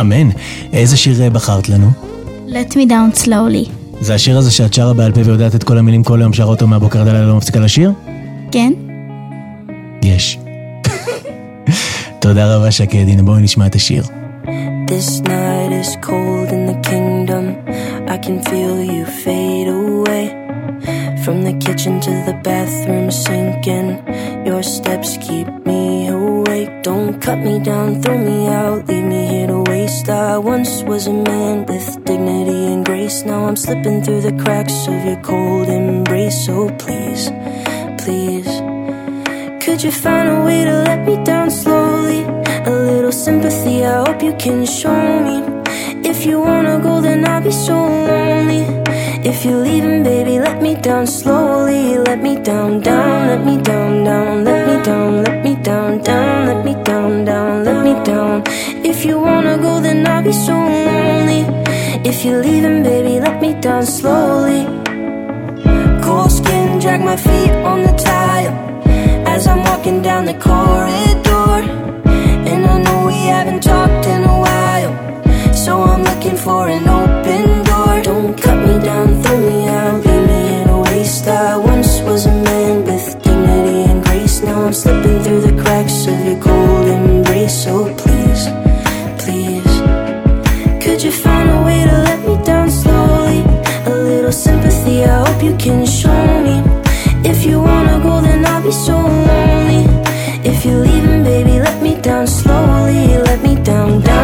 אמן. 0.00 0.28
איזה 0.72 0.96
שיר 0.96 1.22
אה, 1.22 1.30
בחרת 1.30 1.68
לנו? 1.68 1.90
Let 2.48 2.72
me 2.72 2.90
down 2.90 3.24
slowly. 3.24 3.70
זה 4.00 4.14
השיר 4.14 4.38
הזה 4.38 4.50
שאת 4.50 4.74
שרה 4.74 4.94
בעל 4.94 5.12
פה 5.12 5.20
ויודעת 5.24 5.54
את 5.54 5.64
כל 5.64 5.78
המילים 5.78 6.04
כל 6.04 6.20
היום, 6.20 6.32
שרה 6.32 6.46
אותו 6.46 6.66
מהבוקר 6.66 7.00
עד 7.00 7.08
הלילה 7.08 7.26
לא 7.26 7.36
מפסיקה 7.36 7.60
לשיר? 7.60 7.92
כן? 8.52 8.72
יש. 10.02 10.38
תודה 12.20 12.56
רבה 12.56 12.70
שקד, 12.70 13.08
הנה 13.08 13.22
בואו 13.22 13.38
נשמע 13.38 13.66
את 13.66 13.74
השיר. 13.74 14.02
This 14.88 15.20
night 15.20 15.72
is 15.82 15.96
cold 16.06 16.50
in 16.50 16.66
the 16.70 16.88
kingdom. 16.88 17.47
I 18.08 18.16
can 18.16 18.42
feel 18.42 18.82
you 18.82 19.04
fade 19.04 19.68
away. 19.68 20.28
From 21.24 21.42
the 21.44 21.52
kitchen 21.60 22.00
to 22.00 22.10
the 22.24 22.40
bathroom 22.42 23.10
sinking. 23.10 24.46
Your 24.46 24.62
steps 24.62 25.18
keep 25.18 25.46
me 25.66 26.08
awake. 26.08 26.82
Don't 26.82 27.20
cut 27.20 27.38
me 27.38 27.58
down, 27.58 28.00
throw 28.00 28.16
me 28.16 28.48
out, 28.48 28.88
leave 28.88 29.04
me 29.04 29.26
here 29.26 29.48
to 29.48 29.60
waste. 29.70 30.08
I 30.08 30.38
once 30.38 30.82
was 30.84 31.06
a 31.06 31.12
man 31.12 31.66
with 31.66 32.02
dignity 32.06 32.72
and 32.72 32.86
grace. 32.86 33.24
Now 33.26 33.44
I'm 33.44 33.56
slipping 33.56 34.02
through 34.02 34.22
the 34.22 34.42
cracks 34.42 34.88
of 34.88 35.04
your 35.04 35.20
cold 35.20 35.68
embrace. 35.68 36.46
So 36.46 36.70
please, 36.78 37.30
please. 38.02 38.48
Could 39.62 39.82
you 39.82 39.92
find 39.92 40.30
a 40.30 40.44
way 40.46 40.64
to 40.64 40.74
let 40.88 41.06
me 41.06 41.22
down 41.24 41.50
slowly? 41.50 42.22
A 42.64 42.70
little 42.70 43.12
sympathy, 43.12 43.84
I 43.84 44.06
hope 44.06 44.22
you 44.22 44.34
can 44.38 44.64
show 44.64 45.20
me. 45.26 45.57
If 46.18 46.26
you 46.26 46.40
wanna 46.40 46.80
go, 46.80 47.00
then 47.00 47.24
I'll 47.24 47.40
be 47.40 47.52
so 47.52 47.76
lonely. 47.76 48.66
If 49.22 49.44
you're 49.44 49.62
leaving, 49.62 50.02
baby, 50.02 50.40
let 50.40 50.60
me 50.60 50.74
down 50.74 51.06
slowly. 51.06 51.96
Let 51.96 52.20
me 52.20 52.34
down, 52.34 52.80
down, 52.80 53.28
let 53.28 53.46
me 53.46 53.62
down, 53.62 54.02
down, 54.02 54.44
let 54.44 54.66
me 54.66 54.82
down, 54.82 55.22
let 55.22 55.44
me 55.44 55.54
down, 55.62 56.02
down, 56.02 56.46
let 56.48 56.64
me 56.64 56.74
down, 56.82 57.24
down, 57.24 57.64
let 57.64 57.84
me 57.84 57.94
down. 58.04 58.42
If 58.84 59.04
you 59.04 59.20
wanna 59.20 59.58
go, 59.58 59.80
then 59.80 60.04
I'll 60.08 60.24
be 60.24 60.32
so 60.32 60.54
lonely. 60.54 61.42
If 62.02 62.24
you're 62.24 62.42
leaving, 62.42 62.82
baby, 62.82 63.20
let 63.20 63.40
me 63.40 63.54
down 63.54 63.86
slowly. 63.86 64.66
Cold 66.02 66.32
skin, 66.32 66.80
drag 66.80 67.00
my 67.00 67.16
feet 67.16 67.52
on 67.62 67.84
the 67.84 67.94
tile 67.96 68.54
as 69.24 69.46
I'm 69.46 69.62
walking 69.62 70.02
down 70.02 70.24
the 70.24 70.34
corridor. 70.34 71.62
And 72.50 72.66
I 72.66 72.82
know 72.82 73.06
we 73.06 73.20
haven't 73.34 73.62
talked 73.62 74.06
in 74.06 74.24
a 74.24 74.37
so 75.68 75.82
I'm 75.82 76.02
looking 76.10 76.38
for 76.46 76.62
an 76.76 76.84
open 77.00 77.44
door. 77.68 77.94
Don't 78.08 78.32
cut 78.44 78.58
me 78.66 78.74
down, 78.88 79.06
throw 79.22 79.38
me 79.48 79.58
out, 79.68 79.96
leave 80.06 80.26
me 80.30 80.42
in 80.58 80.66
a 80.76 80.78
waste. 80.86 81.26
I 81.28 81.56
once 81.72 81.92
was 82.08 82.22
a 82.32 82.36
man 82.48 82.74
with 82.88 83.06
dignity 83.24 83.80
and 83.90 84.00
grace. 84.06 84.36
Now 84.46 84.58
I'm 84.66 84.76
slipping 84.82 85.18
through 85.24 85.42
the 85.48 85.56
cracks 85.62 85.98
of 86.12 86.18
your 86.28 86.40
cold 86.46 86.86
embrace. 86.96 87.56
So 87.64 87.72
oh, 87.80 87.88
please, 88.02 88.42
please, 89.22 89.74
could 90.82 91.00
you 91.06 91.12
find 91.24 91.46
a 91.56 91.60
way 91.66 91.80
to 91.90 91.96
let 92.08 92.20
me 92.28 92.34
down 92.50 92.68
slowly? 92.82 93.40
A 93.92 93.94
little 94.10 94.36
sympathy, 94.46 94.96
I 95.04 95.16
hope 95.26 95.40
you 95.48 95.54
can 95.64 95.80
show 96.00 96.22
me. 96.46 96.56
If 97.30 97.38
you 97.48 97.56
wanna 97.68 97.96
go, 98.06 98.14
then 98.26 98.40
I'll 98.52 98.62
be 98.68 98.74
so 98.86 98.96
lonely. 99.28 99.82
If 100.50 100.64
you're 100.64 100.82
leaving, 100.88 101.22
baby, 101.30 101.54
let 101.68 101.78
me 101.86 101.92
down 102.08 102.26
slowly. 102.26 103.00
Let 103.28 103.40
me 103.46 103.54
down, 103.70 103.90
down, 104.00 104.17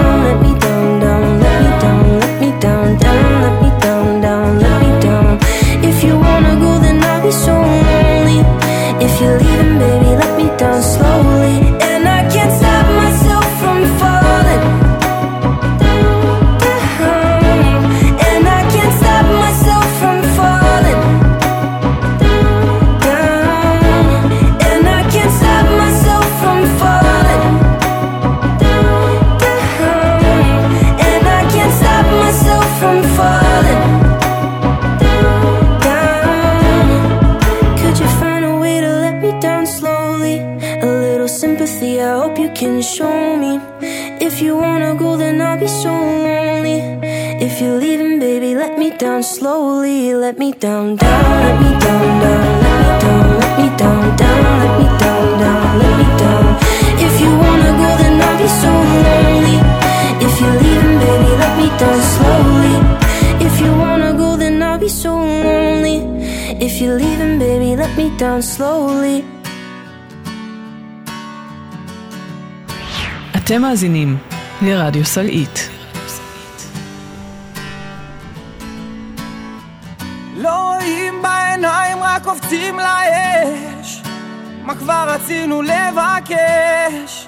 can 42.55 42.81
show 42.83 43.37
me. 43.37 43.61
If 44.21 44.41
you 44.41 44.57
wanna 44.57 44.95
go, 44.95 45.17
then 45.17 45.41
I'll 45.41 45.59
be 45.59 45.67
so 45.67 45.91
lonely. 45.91 46.79
If 47.47 47.61
you're 47.61 47.79
leaving, 47.79 48.21
baby, 48.21 48.55
let 48.55 48.79
me 48.79 48.91
down 48.97 49.23
slowly. 49.23 50.15
Let 50.15 50.39
me 50.39 50.53
down, 50.53 50.97
down, 50.97 51.25
let 51.45 51.57
me 51.63 51.71
down, 51.85 52.07
down, 52.23 52.43
let 52.63 52.79
me 52.81 52.91
down, 53.03 53.41
let 53.43 53.55
me 53.59 53.67
down, 53.83 54.17
down, 54.23 54.43
let 54.63 54.75
me 54.81 54.87
down, 55.03 55.25
down, 55.43 55.79
let 55.81 55.95
me 56.01 56.07
down. 56.23 56.47
If 57.07 57.15
you 57.23 57.31
wanna 57.45 57.73
go, 57.81 57.89
then 58.03 58.15
I'll 58.23 58.39
be 58.39 58.49
so 58.63 58.73
lonely. 59.07 59.59
If 60.27 60.35
you're 60.41 60.59
leaving, 60.65 60.97
baby, 61.05 61.31
let 61.43 61.55
me 61.61 61.69
down 61.83 62.01
slowly. 62.15 62.77
If 63.47 63.55
you 63.61 63.71
wanna 63.85 64.13
go, 64.15 64.37
then 64.37 64.63
I'll 64.63 64.79
be 64.79 64.89
so 64.89 65.13
lonely. 65.17 65.99
If 66.67 66.81
you're 66.81 66.97
leaving, 66.97 67.39
baby, 67.39 67.75
let 67.75 67.97
me 67.97 68.17
down 68.17 68.43
slowly. 68.43 69.24
אתם 73.45 73.63
מאזינים 73.63 74.17
לרדיו 74.63 75.05
סלעית. 75.05 75.69
לא 80.37 80.75
רואים 80.75 81.23
בעיניים, 81.23 81.99
רק 82.03 82.25
קופצים 82.25 82.79
לאש. 82.79 84.03
מה 84.63 84.75
כבר 84.75 85.05
רצינו 85.09 85.63
לבקש? 85.63 87.27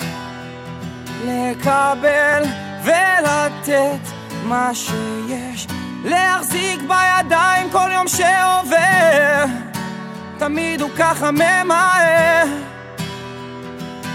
לקבל 1.26 2.42
ולתת 2.84 4.08
מה 4.44 4.70
שיש. 4.74 5.66
להחזיק 6.04 6.80
בידיים 6.80 7.70
כל 7.72 7.90
יום 7.94 8.08
שעובר. 8.08 9.44
תמיד 10.38 10.80
הוא 10.80 10.90
ככה 10.98 11.30
ממהר. 11.30 12.46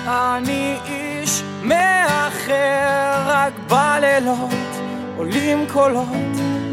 אני 0.07 0.77
מאחר, 1.63 3.23
רק 3.25 3.53
בלילות 3.67 4.49
עולים 5.17 5.65
קולות, 5.73 6.07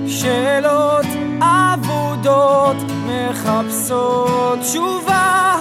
שאלות 0.07 1.07
אבודות 1.43 2.76
מחפשות 3.07 4.59
תשובה, 4.61 5.55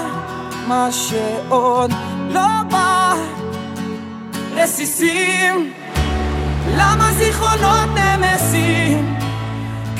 מה 0.68 0.90
שעוד 0.92 1.92
לא 2.30 2.64
בא. 2.72 3.14
רסיסים, 4.56 5.74
למה 6.78 7.12
זיכרונות 7.18 7.90
נמסים? 7.96 9.18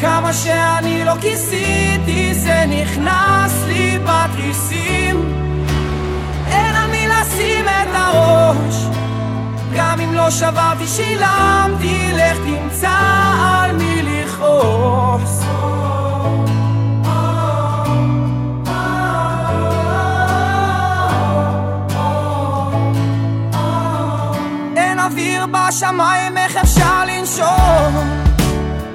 כמה 0.02 0.34
שאני 0.34 1.06
לא 1.06 1.14
כיסיתי 1.22 2.34
זה 2.34 2.66
נכנס 2.68 3.64
לי 3.68 4.00
בתריסים 4.00 5.38
אין 6.48 6.76
על 6.76 6.92
מי 6.92 7.08
לשים 7.08 7.66
את 7.66 7.88
הראש 7.94 8.76
גם 9.76 10.00
אם 10.02 10.14
לא 10.14 10.30
שברתי 10.30 10.88
שילמתי 10.88 12.12
לך 12.14 12.38
תמצא 12.38 13.00
על 13.42 13.76
מי 13.76 14.02
לכעוס. 14.02 15.44
אין 24.78 25.00
אוויר 25.00 25.46
בשמיים 25.46 26.38
איך 26.38 26.58
אפשר 26.58 27.06
לנשום? 27.08 27.96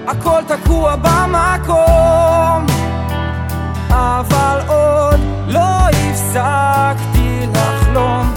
הכל 0.07 0.43
תקוע 0.47 0.97
במקום. 0.97 2.67
אבל 3.91 4.61
עוד 4.67 5.21
לא 5.49 5.89
הפסקתי 5.89 7.47
לחלום 7.55 8.32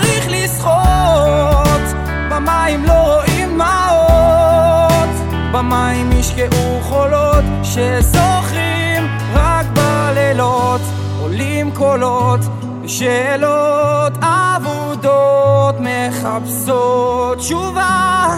צריך 0.00 0.26
לשחות. 0.28 1.96
במים 2.30 2.84
לא 2.84 2.92
רואים 2.92 3.58
מעות. 3.58 5.08
במים 5.52 6.12
ישקעו 6.12 6.80
חולות 6.82 7.44
שזוכרים 7.62 9.08
רק 9.34 9.66
בלילות. 9.74 10.80
עולים 11.20 11.70
קולות 11.70 12.40
שאלות 12.86 14.12
אבודות 14.22 15.74
מחפשות 15.80 17.38
תשובה 17.38 18.36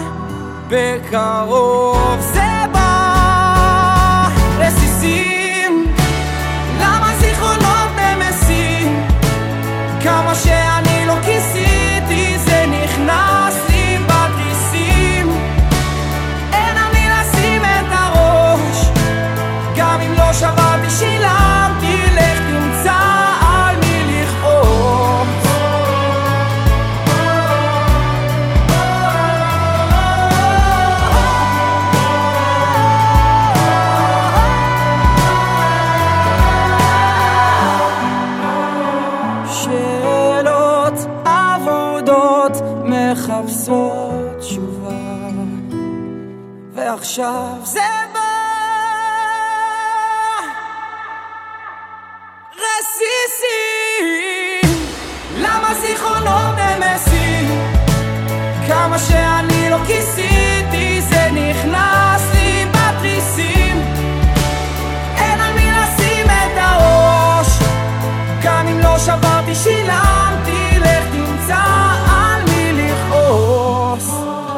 בקרוב. 0.67 2.17
זה 2.19 2.58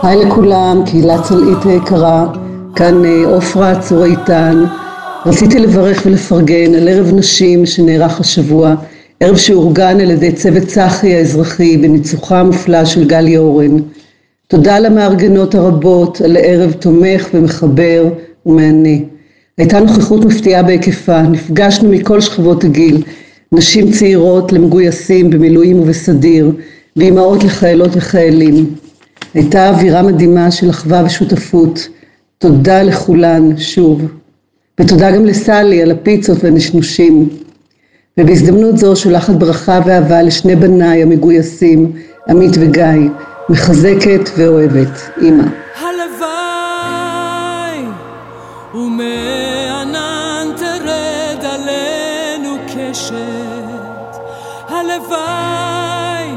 היי 0.03 0.25
לכולם, 0.25 0.83
קהילה 0.85 1.21
צלעית 1.21 1.83
יקרה, 1.83 2.27
כאן 2.75 3.05
אה, 3.05 3.25
עופרה 3.25 3.79
צור 3.79 4.05
איתן. 4.05 4.63
רציתי 5.25 5.59
לברך 5.59 6.03
ולפרגן 6.05 6.75
על 6.75 6.87
ערב 6.87 7.11
נשים 7.15 7.65
שנערך 7.65 8.19
השבוע, 8.19 8.75
ערב 9.19 9.37
שאורגן 9.37 9.99
על 9.99 10.11
ידי 10.11 10.31
צוות 10.31 10.63
צחי 10.63 11.15
האזרחי 11.15 11.77
בניצוחה 11.77 12.39
המופלא 12.39 12.85
של 12.85 13.07
גלי 13.07 13.37
אורן. 13.37 13.77
תודה 14.47 14.79
למארגנות 14.79 15.55
הרבות 15.55 16.21
על 16.21 16.37
ערב 16.39 16.71
תומך 16.71 17.27
ומחבר 17.33 18.05
ומהנה. 18.45 18.97
הייתה 19.57 19.79
נוכחות 19.79 20.25
מפתיעה 20.25 20.63
בהיקפה, 20.63 21.21
נפגשנו 21.21 21.89
מכל 21.89 22.21
שכבות 22.21 22.63
הגיל, 22.63 23.03
נשים 23.51 23.91
צעירות 23.91 24.53
למגויסים 24.53 25.29
במילואים 25.29 25.79
ובסדיר, 25.79 26.51
ואימהות 26.95 27.43
לחיילות 27.43 27.89
וחיילים. 27.93 28.65
הייתה 29.33 29.69
אווירה 29.69 30.01
מדהימה 30.01 30.51
של 30.51 30.69
אחווה 30.69 31.03
ושותפות. 31.05 31.87
תודה 32.37 32.83
לכולן, 32.83 33.57
שוב. 33.57 34.01
ותודה 34.79 35.11
גם 35.11 35.25
לסלי 35.25 35.81
על 35.81 35.91
הפיצות 35.91 36.43
והנשנושים. 36.43 37.29
ובהזדמנות 38.17 38.77
זו 38.77 38.95
שולחת 38.95 39.33
ברכה 39.33 39.79
ואהבה 39.85 40.21
לשני 40.21 40.55
בניי 40.55 41.03
המגויסים, 41.03 41.91
עמית 42.29 42.51
וגיא, 42.59 43.09
מחזקת 43.49 44.29
ואוהבת, 44.37 45.09
קשת 52.91 54.15
הלוואי 54.69 56.35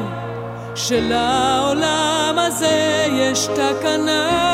שלעולם 0.74 1.73
הזה 2.44 3.06
יש 3.12 3.46
תקנה. 3.46 4.44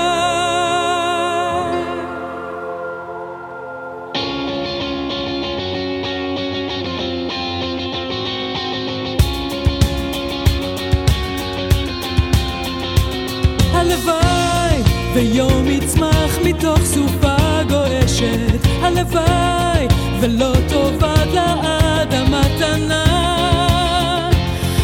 ויום 15.14 15.66
יצמח 15.66 16.38
מתוך 16.44 16.84
סופה 16.84 17.62
גועשת. 17.68 18.66
הלוואי 18.82 19.86
ולא 20.20 20.52
תאבד 20.68 21.26
לעד 21.32 22.14
מתנה 22.14 23.04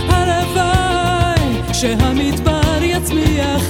הלוואי 0.09 1.75
שהמדבר 1.75 2.56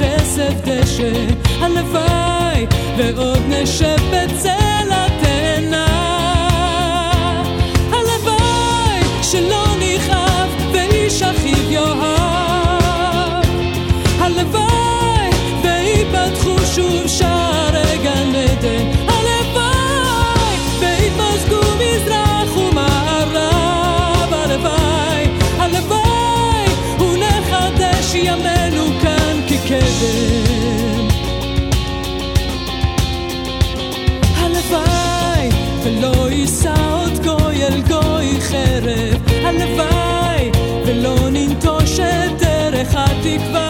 עשב 0.01 0.53
דשא 0.65 1.13
הלוואי 1.61 2.67
ועוד 2.99 3.43
נשב 3.49 3.97
בצל 4.11 4.89
התאנה 4.91 5.87
הלוואי 7.91 9.01
שלא 9.23 9.66
diep 43.27 43.66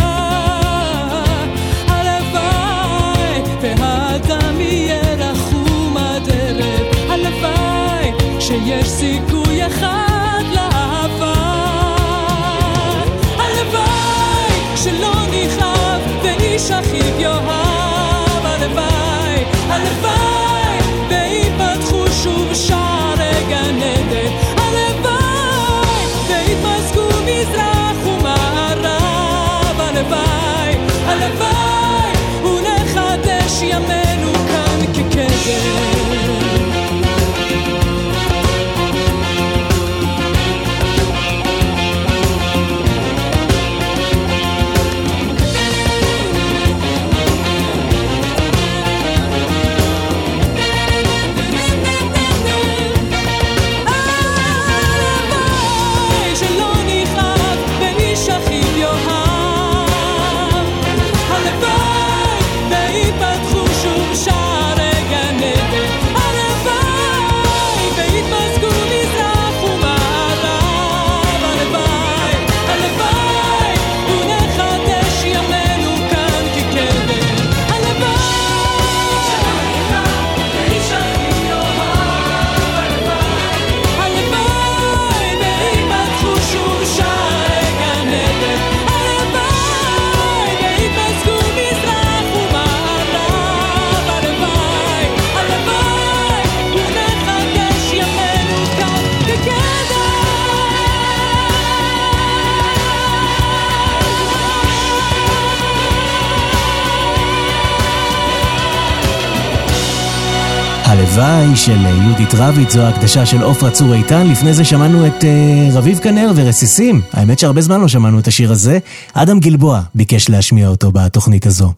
הלוואי 110.86 111.56
של 111.56 111.86
יהודית 111.86 112.34
רביץ 112.34 112.72
זו 112.72 112.80
ההקדשה 112.80 113.26
של 113.26 113.42
עופרה 113.42 113.70
צור 113.70 113.94
איתן. 113.94 114.26
לפני 114.26 114.54
זה 114.54 114.64
שמענו 114.64 115.06
את 115.06 115.22
uh, 115.22 115.76
רביב 115.76 115.98
כנר 115.98 116.32
ורסיסים. 116.34 117.00
האמת 117.12 117.38
שהרבה 117.38 117.60
זמן 117.60 117.80
לא 117.80 117.88
שמענו 117.88 118.18
את 118.18 118.26
השיר 118.26 118.52
הזה. 118.52 118.78
אדם 119.14 119.40
גלבוע 119.40 119.80
ביקש 119.94 120.28
להשמיע 120.28 120.68
אותו 120.68 120.92
בתוכנית 120.92 121.46
הזו. 121.46 121.72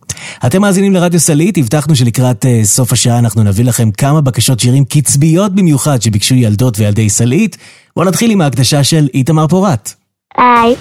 אתם 0.46 0.62
מאזינים 0.62 0.94
לרדיו 0.94 1.20
סלעית, 1.20 1.59
הבטחנו 1.59 1.96
שלקראת 1.96 2.44
uh, 2.44 2.48
סוף 2.64 2.92
השעה 2.92 3.18
אנחנו 3.18 3.42
נביא 3.42 3.64
לכם 3.64 3.90
כמה 3.90 4.20
בקשות 4.20 4.61
שירים 4.61 4.84
קצביות 4.84 5.54
במיוחד 5.54 6.02
שביקשו 6.02 6.34
ילדות 6.34 6.78
וילדי 6.78 7.11
סלעית. 7.11 7.56
בואו 7.96 8.06
נתחיל 8.06 8.30
עם 8.30 8.40
ההקדשה 8.40 8.84
של 8.84 9.09
איתמר 9.14 9.46
פורת. 9.46 9.92
היי, 10.36 10.74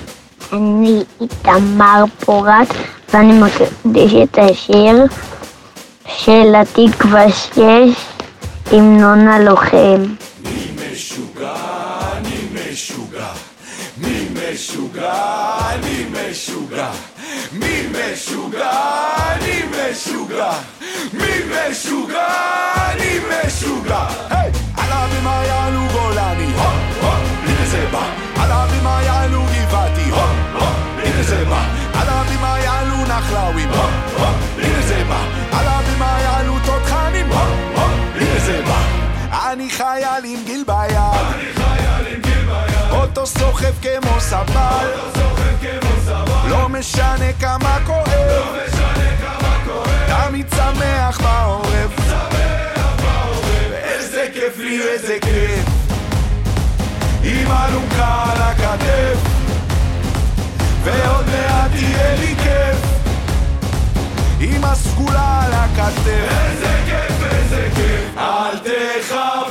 אני 0.53 0.99
איתמר 1.21 2.03
פורת 2.19 2.67
ואני 3.13 3.39
מקדיש 3.39 4.13
את 4.23 4.38
השיר 4.39 5.05
של 6.17 6.53
התקווה 6.55 7.25
שיש. 7.32 8.16
המנון 8.72 9.28
הלוחם. 9.28 10.03
מי 10.43 10.72
משוגע? 10.76 11.53
אני 12.18 12.38
משוגע. 12.53 13.28
מי 13.97 14.28
משוגע? 14.34 15.13
אני 15.74 16.05
משוגע. 16.11 16.89
מי 17.51 17.88
משוגע? 17.91 18.72
אני 19.18 19.61
משוגע. 19.72 20.51
מי 21.13 21.34
משוגע? 21.49 22.28
אני 22.91 23.20
משוגע. 23.30 24.07
היי! 24.30 24.51
על 24.78 24.91
ההרים 24.91 25.28
היענו 25.28 25.88
גולני, 25.93 26.45
הו, 26.45 26.61
הו, 27.01 27.09
הנה 27.43 27.65
זה 27.65 27.86
בא. 27.91 28.03
עליו 28.36 28.45
על 28.45 28.51
ההרים 28.51 28.88
היענו 28.88 29.43
גבעתי, 29.43 30.09
הו, 30.09 30.20
הו, 30.53 30.65
הנה 31.03 31.24
זה 31.24 31.45
בא. 31.45 31.63
עליו 31.93 32.01
על 32.01 32.07
ההרים 32.09 32.43
היענו 32.43 33.03
נחלאווי, 33.03 33.63
הו, 33.63 33.88
אני 39.58 39.70
חייל 39.70 40.24
עם 40.26 40.39
גיל 40.45 40.64
ביד. 40.68 40.97
אני 40.97 41.53
חייל 41.55 42.08
עם 42.16 42.22
גיל 42.22 42.45
ביד. 42.45 42.91
אותו 42.91 43.26
סוחב 43.26 43.74
כמו 43.82 44.20
סבל. 44.20 44.88
אותו 44.95 45.20
סוחב 45.20 45.55
כמו 45.62 45.89
סבל. 46.05 46.49
לא 46.49 46.70
משנה 46.70 47.34
כמה 47.39 47.78
כואב. 47.86 48.08
לא 48.08 48.53
משנה 48.68 49.10
כמה 49.22 49.58
כואב. 49.66 50.28
תמיד 50.28 50.47
שמח 50.55 51.22
בעורף. 51.22 51.91
שמח 52.08 53.01
בעורף. 53.01 53.72
איזה 53.74 54.28
כיף 54.34 54.58
לי, 54.58 54.82
איזה 54.82 55.18
כיף. 55.22 55.66
עם 57.24 57.47
אלונקה 57.51 58.24
על 58.32 58.41
הכתף. 58.41 59.20
ועוד 60.84 61.26
מעט 61.26 61.72
יהיה 61.74 62.16
לי 62.16 62.36
כיף. 62.43 62.78
עם 64.39 64.64
הסגולה 64.64 65.41
על 65.45 65.53
הכתף. 65.53 66.08
איזה 66.08 66.82
כיף, 66.86 67.24
איזה 67.32 67.70
כיף. 67.76 68.18
אל 68.18 68.58
תכבו 68.58 69.47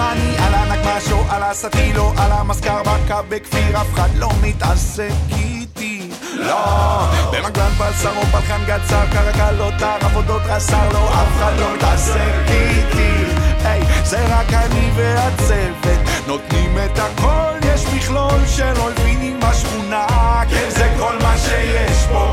אני 0.00 0.36
על 0.38 0.54
הנגמ"ש 0.54 1.12
או 1.12 1.24
על 1.28 1.42
הסטילו, 1.42 2.12
על 2.18 2.32
המזכר 2.32 2.82
בקו 2.82 3.14
בכפיר, 3.28 3.80
אף 3.80 3.94
אחד 3.94 4.08
לא 4.16 4.28
מתעסק 4.42 5.12
איתי. 5.38 6.10
לא, 6.34 7.04
במגלן 7.32 7.70
פלסר 7.78 8.16
או 8.16 8.22
פלחן 8.22 8.60
גצר, 8.66 9.06
קרקלות, 9.12 9.74
עבודות 10.00 10.42
רס"ר, 10.44 10.88
לא, 10.92 11.08
אף 11.08 11.28
אחד 11.36 11.52
לא 11.58 11.74
מתעסק 11.76 12.32
איתי. 12.48 13.24
היי, 13.64 13.82
זה 14.04 14.26
רק 14.26 14.52
אני 14.52 14.90
והצוות, 14.96 15.98
נותנים 16.26 16.78
את 16.84 16.98
הכל, 16.98 17.68
יש 17.74 17.86
מכלול 17.86 18.46
של 18.46 18.72
אויבים 18.78 19.40
בשכונה, 19.40 20.06
כן, 20.50 20.70
זה 20.70 20.94
כל 20.98 21.18
מה 21.22 21.34
שיש 21.38 22.06
פה. 22.12 22.32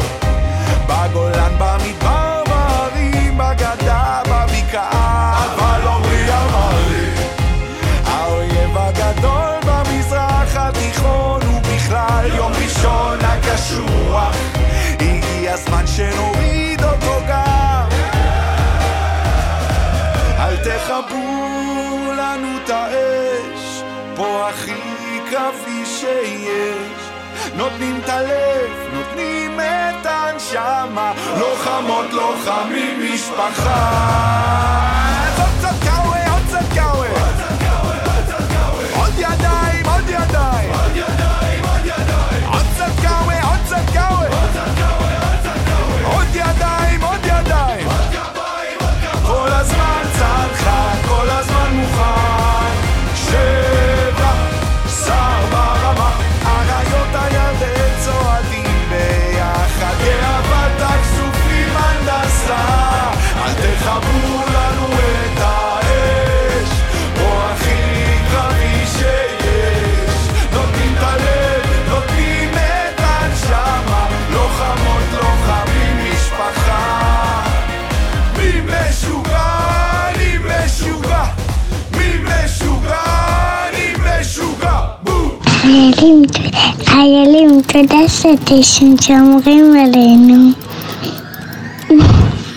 בגולן, 0.87 1.51
במדבר, 1.59 2.43
בהרים, 2.47 3.37
בגדה, 3.37 4.21
בבקעה, 4.29 5.58
הקשוח 13.59 14.35
הגיע 14.99 15.53
הזמן 15.53 15.87
שנוריד 15.87 16.83
אותו 16.83 17.21
גם. 17.29 17.87
אל 20.39 20.57
תכבו 20.57 22.11
לנו 22.17 22.47
את 22.63 22.69
האש 22.69 23.83
פה 24.15 24.49
הכי 24.49 25.19
קרבי 25.31 25.85
שיש. 25.85 27.09
נותנים 27.55 28.01
את 28.03 28.09
הלב, 28.09 28.69
נותנים 28.93 29.59
את 29.59 30.05
הנשמה. 30.05 31.13
לוחמות, 31.39 32.13
לוחמים, 32.13 33.13
משפחה 33.13 34.98
חיילים, 85.69 86.21
חיילים, 86.85 87.61
תודה 87.61 88.09
שאתם 88.09 88.61
שומרים 89.01 89.73
עלינו. 89.79 90.51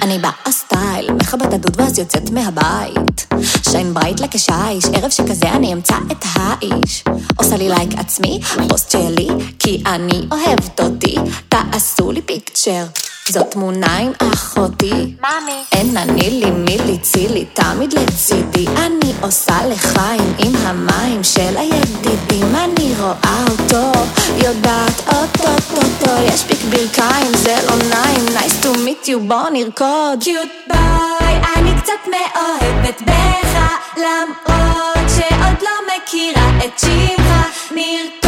אני 0.02 0.18
באה 0.18 0.50
סטייל, 0.50 1.12
מכבת 1.12 1.52
הדוד 1.52 1.80
ואז 1.80 1.98
יוצאת 1.98 2.30
מהבית. 2.30 3.26
שיין 3.70 3.94
ברייט 3.94 4.20
לכשיש, 4.20 4.84
ערב 4.94 5.10
שכזה 5.10 5.52
אני 5.52 5.72
אמצא 5.72 5.94
את 6.12 6.24
האיש. 6.32 7.04
עושה 7.36 7.56
לי 7.56 7.68
לייק 7.68 7.90
עצמי, 7.98 8.40
פוסט 8.68 8.90
שלי, 8.90 9.28
כי 9.58 9.82
אני 9.86 10.20
אוהבת 10.30 10.80
אותי. 10.80 11.14
תעשו 11.48 12.12
לי 12.12 12.22
פיקצ'ר. 12.22 12.84
זאת 13.28 13.50
תמונה 13.50 13.96
עם 13.96 14.12
אחותי. 14.18 15.14
מאמי. 15.20 15.62
אין 15.72 15.96
אני 15.96 16.30
לי 16.30 16.50
מי 16.50 16.78
ליצילי, 16.78 17.44
תמיד 17.44 17.92
לצידי. 17.92 18.66
אני 18.76 19.12
עושה 19.20 19.66
לחיים 19.66 20.34
עם 20.38 20.56
המים 20.56 21.24
של 21.24 21.56
הידידים. 21.56 22.56
אני 22.56 22.94
רואה 23.00 23.44
אותו, 23.50 23.92
יודעת 24.36 25.00
אוטוטוטו. 25.08 26.22
יש 26.22 26.42
פיק 26.42 26.58
ברכיים, 26.70 27.32
זה 27.34 27.56
לא 27.68 27.76
נעים. 27.76 28.26
nice 28.26 28.64
to 28.64 28.68
meet 28.68 29.06
you, 29.08 29.18
בוא 29.28 29.48
נרקוד. 29.52 30.18
קיוט 30.20 30.48
ביי, 30.68 31.40
אני 31.56 31.70
קצת 31.80 32.08
מאוהבת 32.10 33.02
בך. 33.02 33.58
למרות 33.96 35.10
שעוד 35.16 35.62
לא 35.62 35.94
מכירה 35.96 36.50
את 36.64 36.78
שמך. 36.80 37.72
נרקוד, 37.74 38.21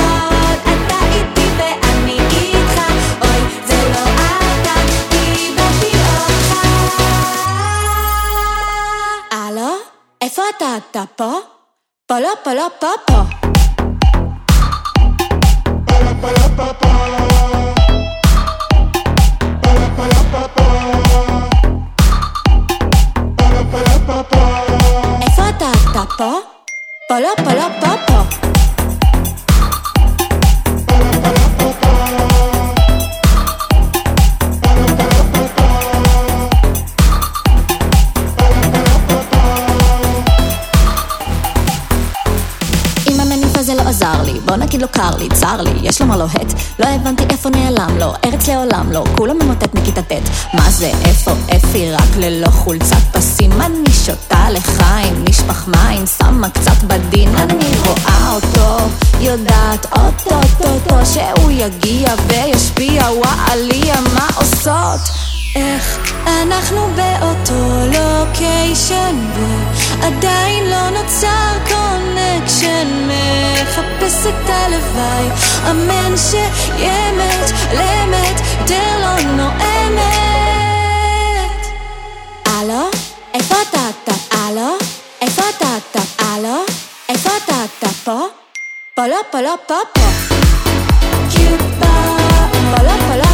איפה 10.25 10.43
אתה? 10.57 10.77
אתה 10.77 11.05
פה? 11.17 11.33
פה 12.07 12.21
לא, 12.21 12.29
פה 12.45 12.55
לא, 12.55 12.67
פה 12.81 12.89
פה. 13.07 13.21
איפה 25.23 25.49
אתה? 25.49 25.71
אתה 25.91 26.03
פה? 26.19 26.33
פה 27.09 27.19
לא, 27.21 27.29
פה 27.45 27.55
לא, 27.55 27.69
פה 27.81 27.87
פה. 27.87 27.91
אם 27.91 27.91
המניפה 27.91 27.93
זה 27.93 27.93
לא 27.93 27.93
עוזר 27.93 27.93
עזר 27.99 28.23
לי, 28.23 28.64
בוא 44.45 44.57
נגיד 44.57 44.83
לו 44.83 44.89
קר 44.89 45.17
לי, 45.19 45.29
צר 45.29 45.63
לי, 45.63 45.71
יש 45.83 46.01
לו 46.01 46.07
מה 46.07 46.17
לוהט? 46.17 46.53
לא 46.79 46.87
הבנתי 46.87 47.25
איפה 47.31 47.51
נעלם 47.51 47.99
לו, 47.99 48.13
ארץ 48.25 48.49
לעולם 48.49 48.93
לא, 48.93 49.05
כולו 49.17 49.35
ממוטט 49.35 49.75
מכיתה 49.75 50.03
ט'. 50.03 50.13
מה 50.55 50.71
זה, 50.71 50.91
איפה 51.05 51.31
אפי, 51.57 51.93
רק 51.93 52.17
ללא 52.17 52.49
חולצת 52.49 52.97
פסים? 53.13 53.53
אני 53.61 53.93
שותה 54.07 54.51
לחיים, 54.51 55.25
נשפך 55.29 55.69
מים, 55.69 56.05
שמה 56.19 56.49
קצת 56.51 56.83
בדין, 56.87 57.37
אני 57.37 57.71
רואה 57.87 58.35
אותו, 58.35 58.85
יודעת 59.21 59.87
אוטוטוטו 59.93 61.07
שהוא 61.07 61.51
יגיע 61.51 62.15
וישפיע, 62.29 63.03
וואליה, 63.03 64.01
מה 64.15 64.29
עושות? 64.37 65.34
איך 65.55 66.15
אנחנו 66.27 66.89
באותו 66.97 67.87
לוקיישן 67.87 69.17
ועדיין 69.35 70.65
לא 70.71 70.91
נוצר 70.91 71.53
קונקשן 71.69 73.09
מחפש 73.09 74.27
את 74.27 74.49
הלוואי 74.51 75.29
אמן 75.71 76.17
שיהיה 76.17 77.11
אמת 77.11 77.51
לאמת 77.73 78.41
יותר 78.61 78.99
לא 79.01 79.23
נואמת 79.23 80.05
הלו? 82.47 82.91
איפה 83.35 83.55
אתה 83.71 83.81
אתה? 83.91 84.37
הלו? 84.37 84.77
איפה 85.21 85.43
אתה 85.57 85.67
אתה? 85.77 86.25
הלו? 86.25 86.65
איפה 87.09 87.31
אתה 87.45 87.55
אתה? 87.65 87.89
פה? 88.05 88.21
פה 88.95 89.07
לא 89.07 89.17
פה 89.31 89.41
לא 89.41 89.55
פה 89.67 89.75
פה 89.93 90.01
קיוט 91.31 91.61
בא 91.79 92.17
פה 92.77 92.83
לא 92.83 92.93
פה 93.09 93.17
לא 93.17 93.34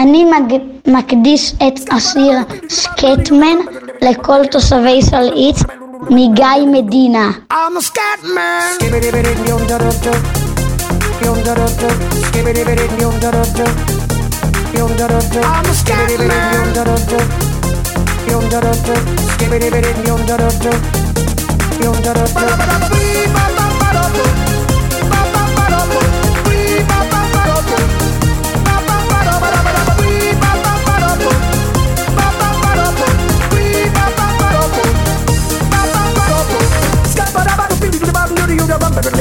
אני 0.00 0.24
מג- 0.24 0.62
מקדיש 0.86 1.54
את 1.54 1.80
השיר 1.92 2.32
סקטמן 2.68 3.56
לכל 4.02 4.46
תושבי 4.50 5.02
סלעית 5.02 5.56
מגיא 6.10 6.46
מדינה. 6.72 7.30
I'm 7.52 7.76
a 7.76 7.82
scat 7.82 8.20
man. 8.24 8.80
I'm 15.44 15.66
a 15.66 15.74
scat 15.80 17.20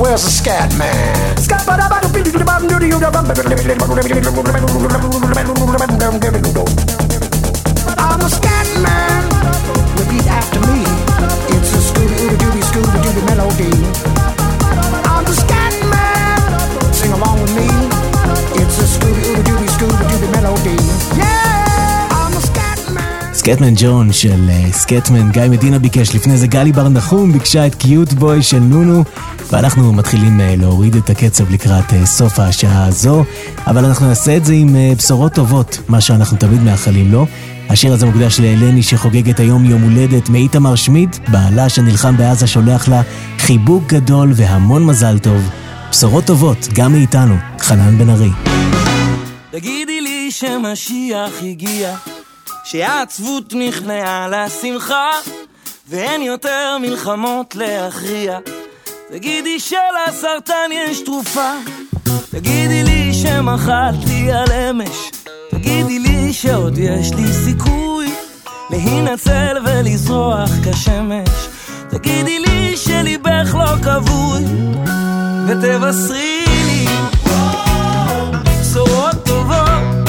Where's 0.00 0.24
the 0.24 0.30
scat 0.30 0.74
man? 0.78 1.36
Scat 1.36 1.66
man, 1.66 1.78
I'm 7.98 8.20
a 8.20 8.28
scat 8.28 8.68
man. 8.80 9.28
Repeat 9.96 10.26
after 10.26 10.60
me. 10.60 11.51
סקטמן 23.32 23.74
ג'ון 23.76 24.12
של 24.12 24.50
סקטמן, 24.72 25.30
גיא 25.30 25.42
מדינה 25.50 25.78
ביקש, 25.78 26.14
לפני 26.14 26.36
זה 26.36 26.46
גלי 26.46 26.72
בר 26.72 26.88
נחום 26.88 27.32
ביקשה 27.32 27.66
את 27.66 27.74
קיוט 27.74 28.12
בוי 28.12 28.42
של 28.42 28.58
נונו, 28.58 29.04
ואנחנו 29.50 29.92
מתחילים 29.92 30.40
uh, 30.40 30.60
להוריד 30.60 30.96
את 30.96 31.10
הקצב 31.10 31.50
לקראת 31.50 31.90
uh, 31.90 32.06
סוף 32.06 32.38
השעה 32.38 32.84
הזו, 32.84 33.24
אבל 33.66 33.84
אנחנו 33.84 34.08
נעשה 34.08 34.36
את 34.36 34.44
זה 34.44 34.52
עם 34.52 34.68
uh, 34.68 34.98
בשורות 34.98 35.32
טובות, 35.32 35.78
מה 35.88 36.00
שאנחנו 36.00 36.36
תמיד 36.36 36.62
מאחלים 36.62 37.12
לו. 37.12 37.26
השיר 37.72 37.92
הזה 37.92 38.06
מוקדש 38.06 38.40
לאלני 38.40 38.82
שחוגגת 38.82 39.40
היום 39.40 39.64
יום 39.64 39.82
הולדת 39.82 40.28
מאיתמר 40.28 40.74
שמיט, 40.74 41.16
בעלה 41.28 41.68
שנלחם 41.68 42.16
בעזה 42.16 42.46
שולח 42.46 42.88
לה 42.88 43.02
חיבוק 43.38 43.84
גדול 43.86 44.32
והמון 44.34 44.86
מזל 44.86 45.18
טוב. 45.18 45.50
בשורות 45.90 46.24
טובות, 46.24 46.58
גם 46.74 46.92
מאיתנו, 46.92 47.34
חנן 47.60 47.98
בן 47.98 48.10
ארי. 48.10 48.30
תגידי 49.50 50.00
לי 50.00 50.30
שמשיח 50.30 51.30
הגיע, 51.42 51.96
שהעצבות 52.64 53.54
נכנעה 53.54 54.28
לשמחה, 54.28 55.10
ואין 55.88 56.22
יותר 56.22 56.78
מלחמות 56.80 57.54
להכריע. 57.54 58.38
תגידי 59.10 59.60
שלסרטן 59.60 60.70
יש 60.72 61.00
תרופה, 61.00 61.52
תגידי 62.30 62.84
לי 62.84 63.14
שמחלתי 63.14 64.32
על 64.32 64.52
אמש, 64.52 65.10
תגידי 65.50 65.98
לי 65.98 66.11
שעוד 66.32 66.78
יש 66.78 67.14
לי 67.14 67.32
סיכוי 67.32 68.12
להינצל 68.70 69.56
ולזרוח 69.64 70.50
כשמש. 70.64 71.48
תגידי 71.90 72.38
לי 72.38 72.76
שליבך 72.76 73.54
לא 73.54 73.76
כבוי, 73.82 74.44
ותבשרי 75.48 76.44
לי 76.66 76.86
בשורות 78.44 79.24
טובות, 79.24 80.08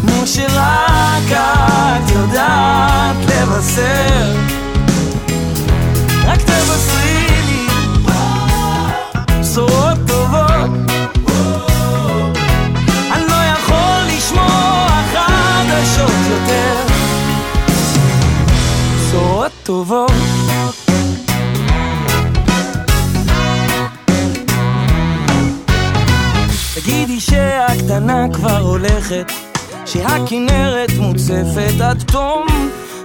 כמו 0.00 0.26
שרק 0.26 1.32
את 1.32 2.10
יודעת 2.10 3.16
לבשר. 3.28 4.53
טובות 19.64 20.12
תגידי 26.74 27.20
שהקטנה 27.20 28.26
כבר 28.32 28.58
הולכת, 28.58 29.32
שהכנרת 29.86 30.90
מוצפת 30.98 31.80
עד 31.80 32.02
תום, 32.02 32.46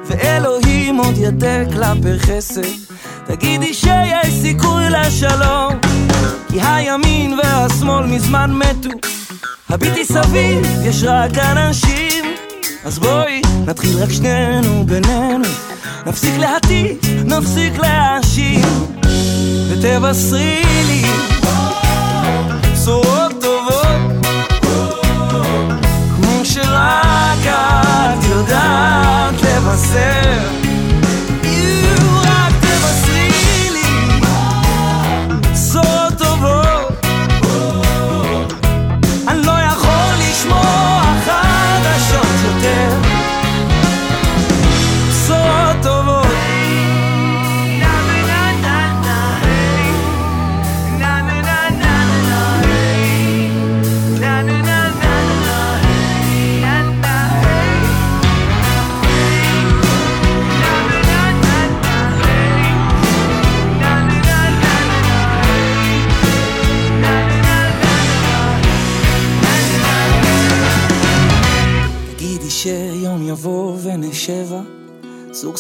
ואלוהים 0.06 0.98
עוד 0.98 1.14
יתה 1.18 1.72
כלפי 1.74 2.20
חסד. 2.20 2.62
תגידי 3.28 3.74
שיש 3.74 4.34
סיכוי 4.42 4.90
לשלום, 4.90 5.74
כי 6.52 6.62
הימין 6.62 7.40
והשמאל 7.40 8.06
מזמן 8.06 8.52
מתו. 8.54 8.90
הביטי 9.70 10.06
סביב, 10.06 10.66
יש 10.84 11.04
רק 11.04 11.38
אנשים, 11.38 12.09
אז 12.86 13.00
בואי 13.00 13.42
נתחיל 13.66 13.98
רק 14.04 14.12
שנינו 14.12 14.86
בינינו. 14.86 15.46
נפסיק 16.06 16.38
להטיף, 16.38 16.98
נפסיק 17.26 17.78
להאשים, 17.78 18.62
ותבשרי 19.70 20.64
לי 20.88 21.09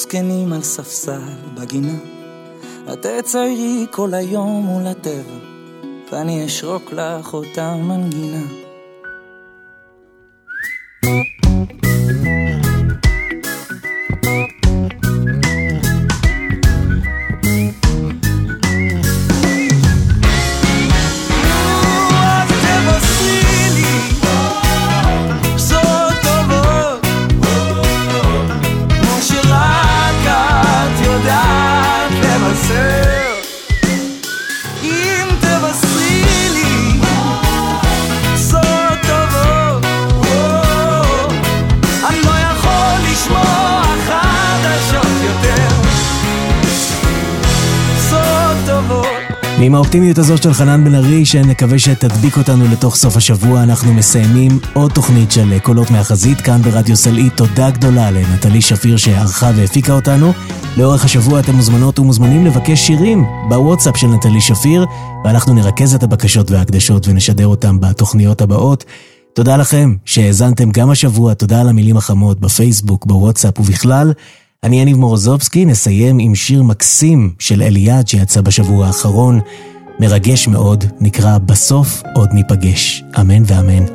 זקנים 0.09 0.53
על 0.53 0.61
ספסל 0.61 1.21
בגינה. 1.53 1.93
את 2.93 3.05
תציירי 3.05 3.85
כל 3.91 4.13
היום 4.13 4.65
מול 4.65 4.87
הטבע, 4.87 5.37
ואני 6.11 6.45
אשרוק 6.45 6.91
לך 6.91 7.33
אותה 7.33 7.75
מנגינה. 7.75 8.68
האופטימיות 49.89 50.17
הזאת 50.17 50.43
של 50.43 50.53
חנן 50.53 50.83
בן 50.83 50.95
ארי, 50.95 51.25
שנקווה 51.25 51.79
שתדביק 51.79 52.37
אותנו 52.37 52.65
לתוך 52.71 52.95
סוף 52.95 53.17
השבוע, 53.17 53.63
אנחנו 53.63 53.93
מסיימים 53.93 54.59
עוד 54.73 54.91
תוכנית 54.91 55.31
של 55.31 55.59
קולות 55.59 55.91
מהחזית 55.91 56.41
כאן 56.41 56.61
ברדיו 56.61 56.95
סלעית. 56.95 57.37
תודה 57.37 57.69
גדולה 57.69 58.11
לנטלי 58.11 58.61
שפיר 58.61 58.97
שערכה 58.97 59.51
והפיקה 59.55 59.93
אותנו. 59.93 60.33
לאורך 60.77 61.05
השבוע 61.05 61.39
אתם 61.39 61.55
מוזמנות 61.55 61.99
ומוזמנים 61.99 62.45
לבקש 62.45 62.79
שירים 62.79 63.25
בוואטסאפ 63.49 63.97
של 63.97 64.07
נטלי 64.07 64.41
שפיר, 64.41 64.85
ואנחנו 65.25 65.53
נרכז 65.53 65.95
את 65.95 66.03
הבקשות 66.03 66.51
וההקדשות 66.51 67.07
ונשדר 67.07 67.47
אותם 67.47 67.79
בתוכניות 67.79 68.41
הבאות. 68.41 68.85
תודה 69.33 69.57
לכם 69.57 69.95
שהאזנתם 70.05 70.71
גם 70.71 70.89
השבוע, 70.89 71.33
תודה 71.33 71.61
על 71.61 71.69
המילים 71.69 71.97
החמות 71.97 72.39
בפייסבוק, 72.39 73.05
בוואטסאפ 73.05 73.59
ובכלל. 73.59 74.13
אני 74.63 74.81
יניב 74.81 74.97
מורוזובסקי, 74.97 75.65
נסיים 75.65 76.19
עם 76.19 76.35
שיר 76.35 76.63
מקסים 76.63 77.33
של 77.39 77.61
אליעד 77.61 78.07
שיצא 78.07 78.41
בשבוע 78.41 78.87
האחרון. 78.87 79.39
מרגש 79.99 80.47
מאוד, 80.47 80.83
נקרא 80.99 81.37
בסוף 81.37 82.03
עוד 82.15 82.29
ניפגש. 82.33 83.03
אמן 83.19 83.43
ואמן. 83.45 83.85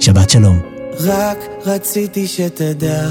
שבת 0.00 0.30
שלום. 0.30 0.58
רק 1.00 1.38
רציתי 1.66 2.26
שתדע, 2.26 3.08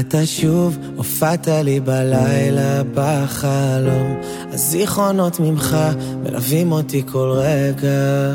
אתה 0.00 0.26
שוב 0.26 0.78
הופעת 0.96 1.48
לי 1.48 1.80
בלילה 1.80 2.82
בחלום. 2.94 4.16
הזיכרונות 4.52 5.40
ממך 5.40 5.76
מלווים 6.22 6.72
אותי 6.72 7.02
כל 7.12 7.30
רגע. 7.36 8.34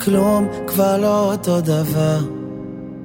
כלום 0.00 0.48
כבר 0.66 0.96
לא 0.96 1.32
אותו 1.32 1.60
דבר, 1.60 2.18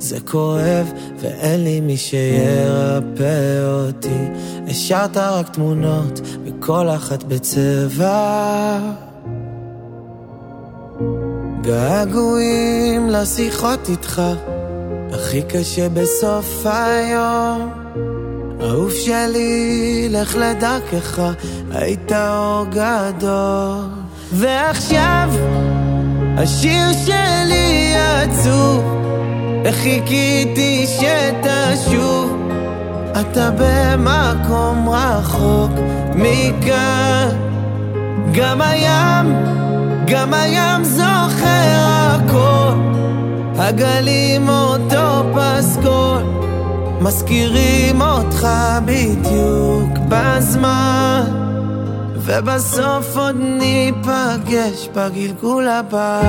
זה 0.03 0.19
כואב 0.19 0.91
ואין 1.19 1.63
לי 1.63 1.81
מי 1.81 1.97
שירפא 1.97 3.63
אותי. 3.63 4.23
השארת 4.67 5.17
רק 5.17 5.49
תמונות, 5.49 6.21
וכל 6.45 6.89
אחת 6.89 7.23
בצבע. 7.23 8.79
געגועים 11.61 13.09
לשיחות 13.09 13.89
איתך, 13.89 14.21
הכי 15.11 15.41
קשה 15.41 15.89
בסוף 15.89 16.65
היום. 16.65 17.69
אהוב 18.61 18.91
שלי, 18.91 20.07
לך 20.09 20.35
לדרכך, 20.35 21.21
היית 21.71 22.11
אור 22.11 22.65
גדול. 22.69 24.03
ועכשיו, 24.31 25.29
השיר 26.37 26.93
שלי 27.05 27.93
עצוב, 27.95 29.02
וחיכיתי 29.63 30.85
שתשוב. 30.87 32.49
אתה 33.11 33.49
במקום 33.57 34.89
רחוק 34.89 35.71
מכאן. 36.15 37.29
גם 38.31 38.61
הים, 38.61 39.35
גם 40.05 40.33
הים 40.33 40.83
זוכר 40.83 41.85
הכל. 41.85 42.73
הגלים 43.55 44.49
אותו 44.49 45.23
פסקול. 45.35 46.23
מזכירים 47.01 48.01
אותך 48.01 48.47
בדיוק 48.85 49.97
בזמן. 50.07 51.23
ובסוף 52.15 53.17
עוד 53.17 53.35
ניפגש 53.39 54.89
בגלגול 54.95 55.67
הבא 55.67 56.21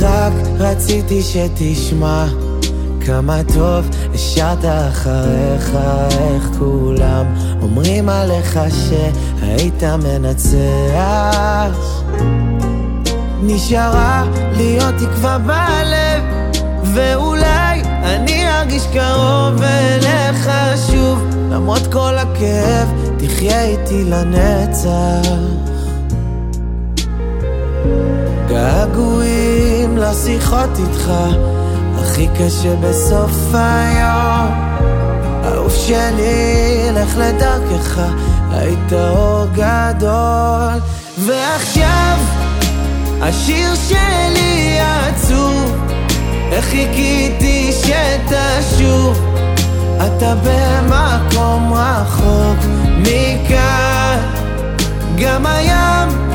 רק 0.00 0.32
רציתי 0.58 1.22
שתשמע 1.22 2.26
כמה 3.06 3.40
טוב 3.54 3.88
השארת 4.14 4.64
אחריך 4.64 5.78
איך 6.20 6.50
כולם 6.58 7.26
אומרים 7.62 8.08
עליך 8.08 8.58
שהיית 8.70 9.82
מנצח. 9.82 10.58
נשארה 13.42 14.24
להיות 14.56 14.94
תקווה 14.94 15.38
בלב 15.38 16.22
ואולי 16.94 17.82
אני 17.84 18.50
ארגיש 18.50 18.86
קרוב 18.86 19.62
אליך 19.62 20.50
שוב 20.90 21.24
למרות 21.50 21.86
כל 21.92 22.14
הכאב 22.18 22.88
תחיה 23.18 23.64
איתי 23.64 24.04
לנצח 24.04 25.77
געגועים 28.48 29.96
לשיחות 29.96 30.70
איתך 30.78 31.12
הכי 31.98 32.28
קשה 32.38 32.76
בסוף 32.80 33.54
היום. 33.54 34.48
אהוב 35.44 35.72
שלי, 35.72 36.90
לך 36.92 37.16
לדרכך 37.16 38.00
היית 38.50 38.92
אור 38.92 39.46
גדול. 39.52 40.80
ועכשיו 41.18 42.16
השיר 43.22 43.74
שלי 43.74 44.78
עצוב 44.80 45.72
איך 46.52 46.64
חיכיתי 46.64 47.72
שתשוב? 47.72 49.18
אתה 49.96 50.34
במקום 50.44 51.72
רחוק 51.72 52.58
מכאן. 52.98 54.18
גם 55.18 55.46
הים, 55.46 56.27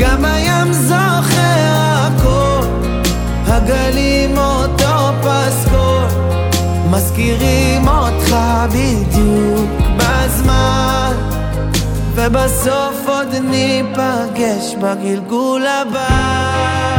גם 0.00 0.24
הים 0.24 0.72
זוכר 0.72 1.72
הכל. 1.74 2.66
הגלים 3.46 4.38
אותו 4.38 5.12
פסקול. 5.20 6.06
מזכירים 6.90 7.88
אותך 7.88 8.36
בדיוק 8.68 9.70
בזמן. 9.96 11.12
ובסוף 12.14 13.08
עוד 13.08 13.34
ניפגש 13.34 14.74
בגלגול 14.80 15.66
הבא 15.66 16.91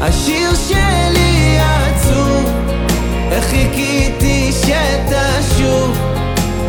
השיר 0.00 0.54
שלי 0.54 1.58
עצוב 1.58 2.50
איך 3.32 3.44
חיכיתי 3.44 4.52
שתשוב. 4.52 5.98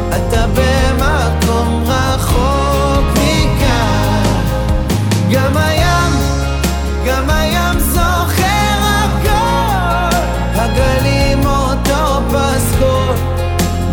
אתה 0.10 0.46
במקום 0.48 1.84
רחוק 1.86 3.06
מכאן. 3.12 4.24
גם 5.32 5.58
הים, 5.58 6.14
גם 7.08 7.30
הים 7.30 7.80
זוכר 7.80 8.78
הכל. 8.82 10.18
הגלים 10.56 11.46
אותו 11.46 12.22
פסקול 12.28 13.16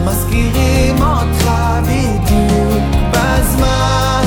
מזכירים 0.05 0.97
אותך 1.03 1.51
בדיוק 1.83 2.85
בזמן. 3.11 4.25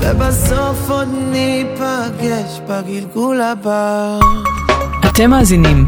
ובסוף 0.00 0.90
עוד 0.90 1.08
ניפגש 1.30 1.93
בגלגול 2.68 3.40
הבא 3.40 4.18
אתם 5.06 5.30
מאזינים 5.30 5.86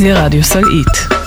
לרדיו 0.00 0.44
סלעית. 0.44 1.20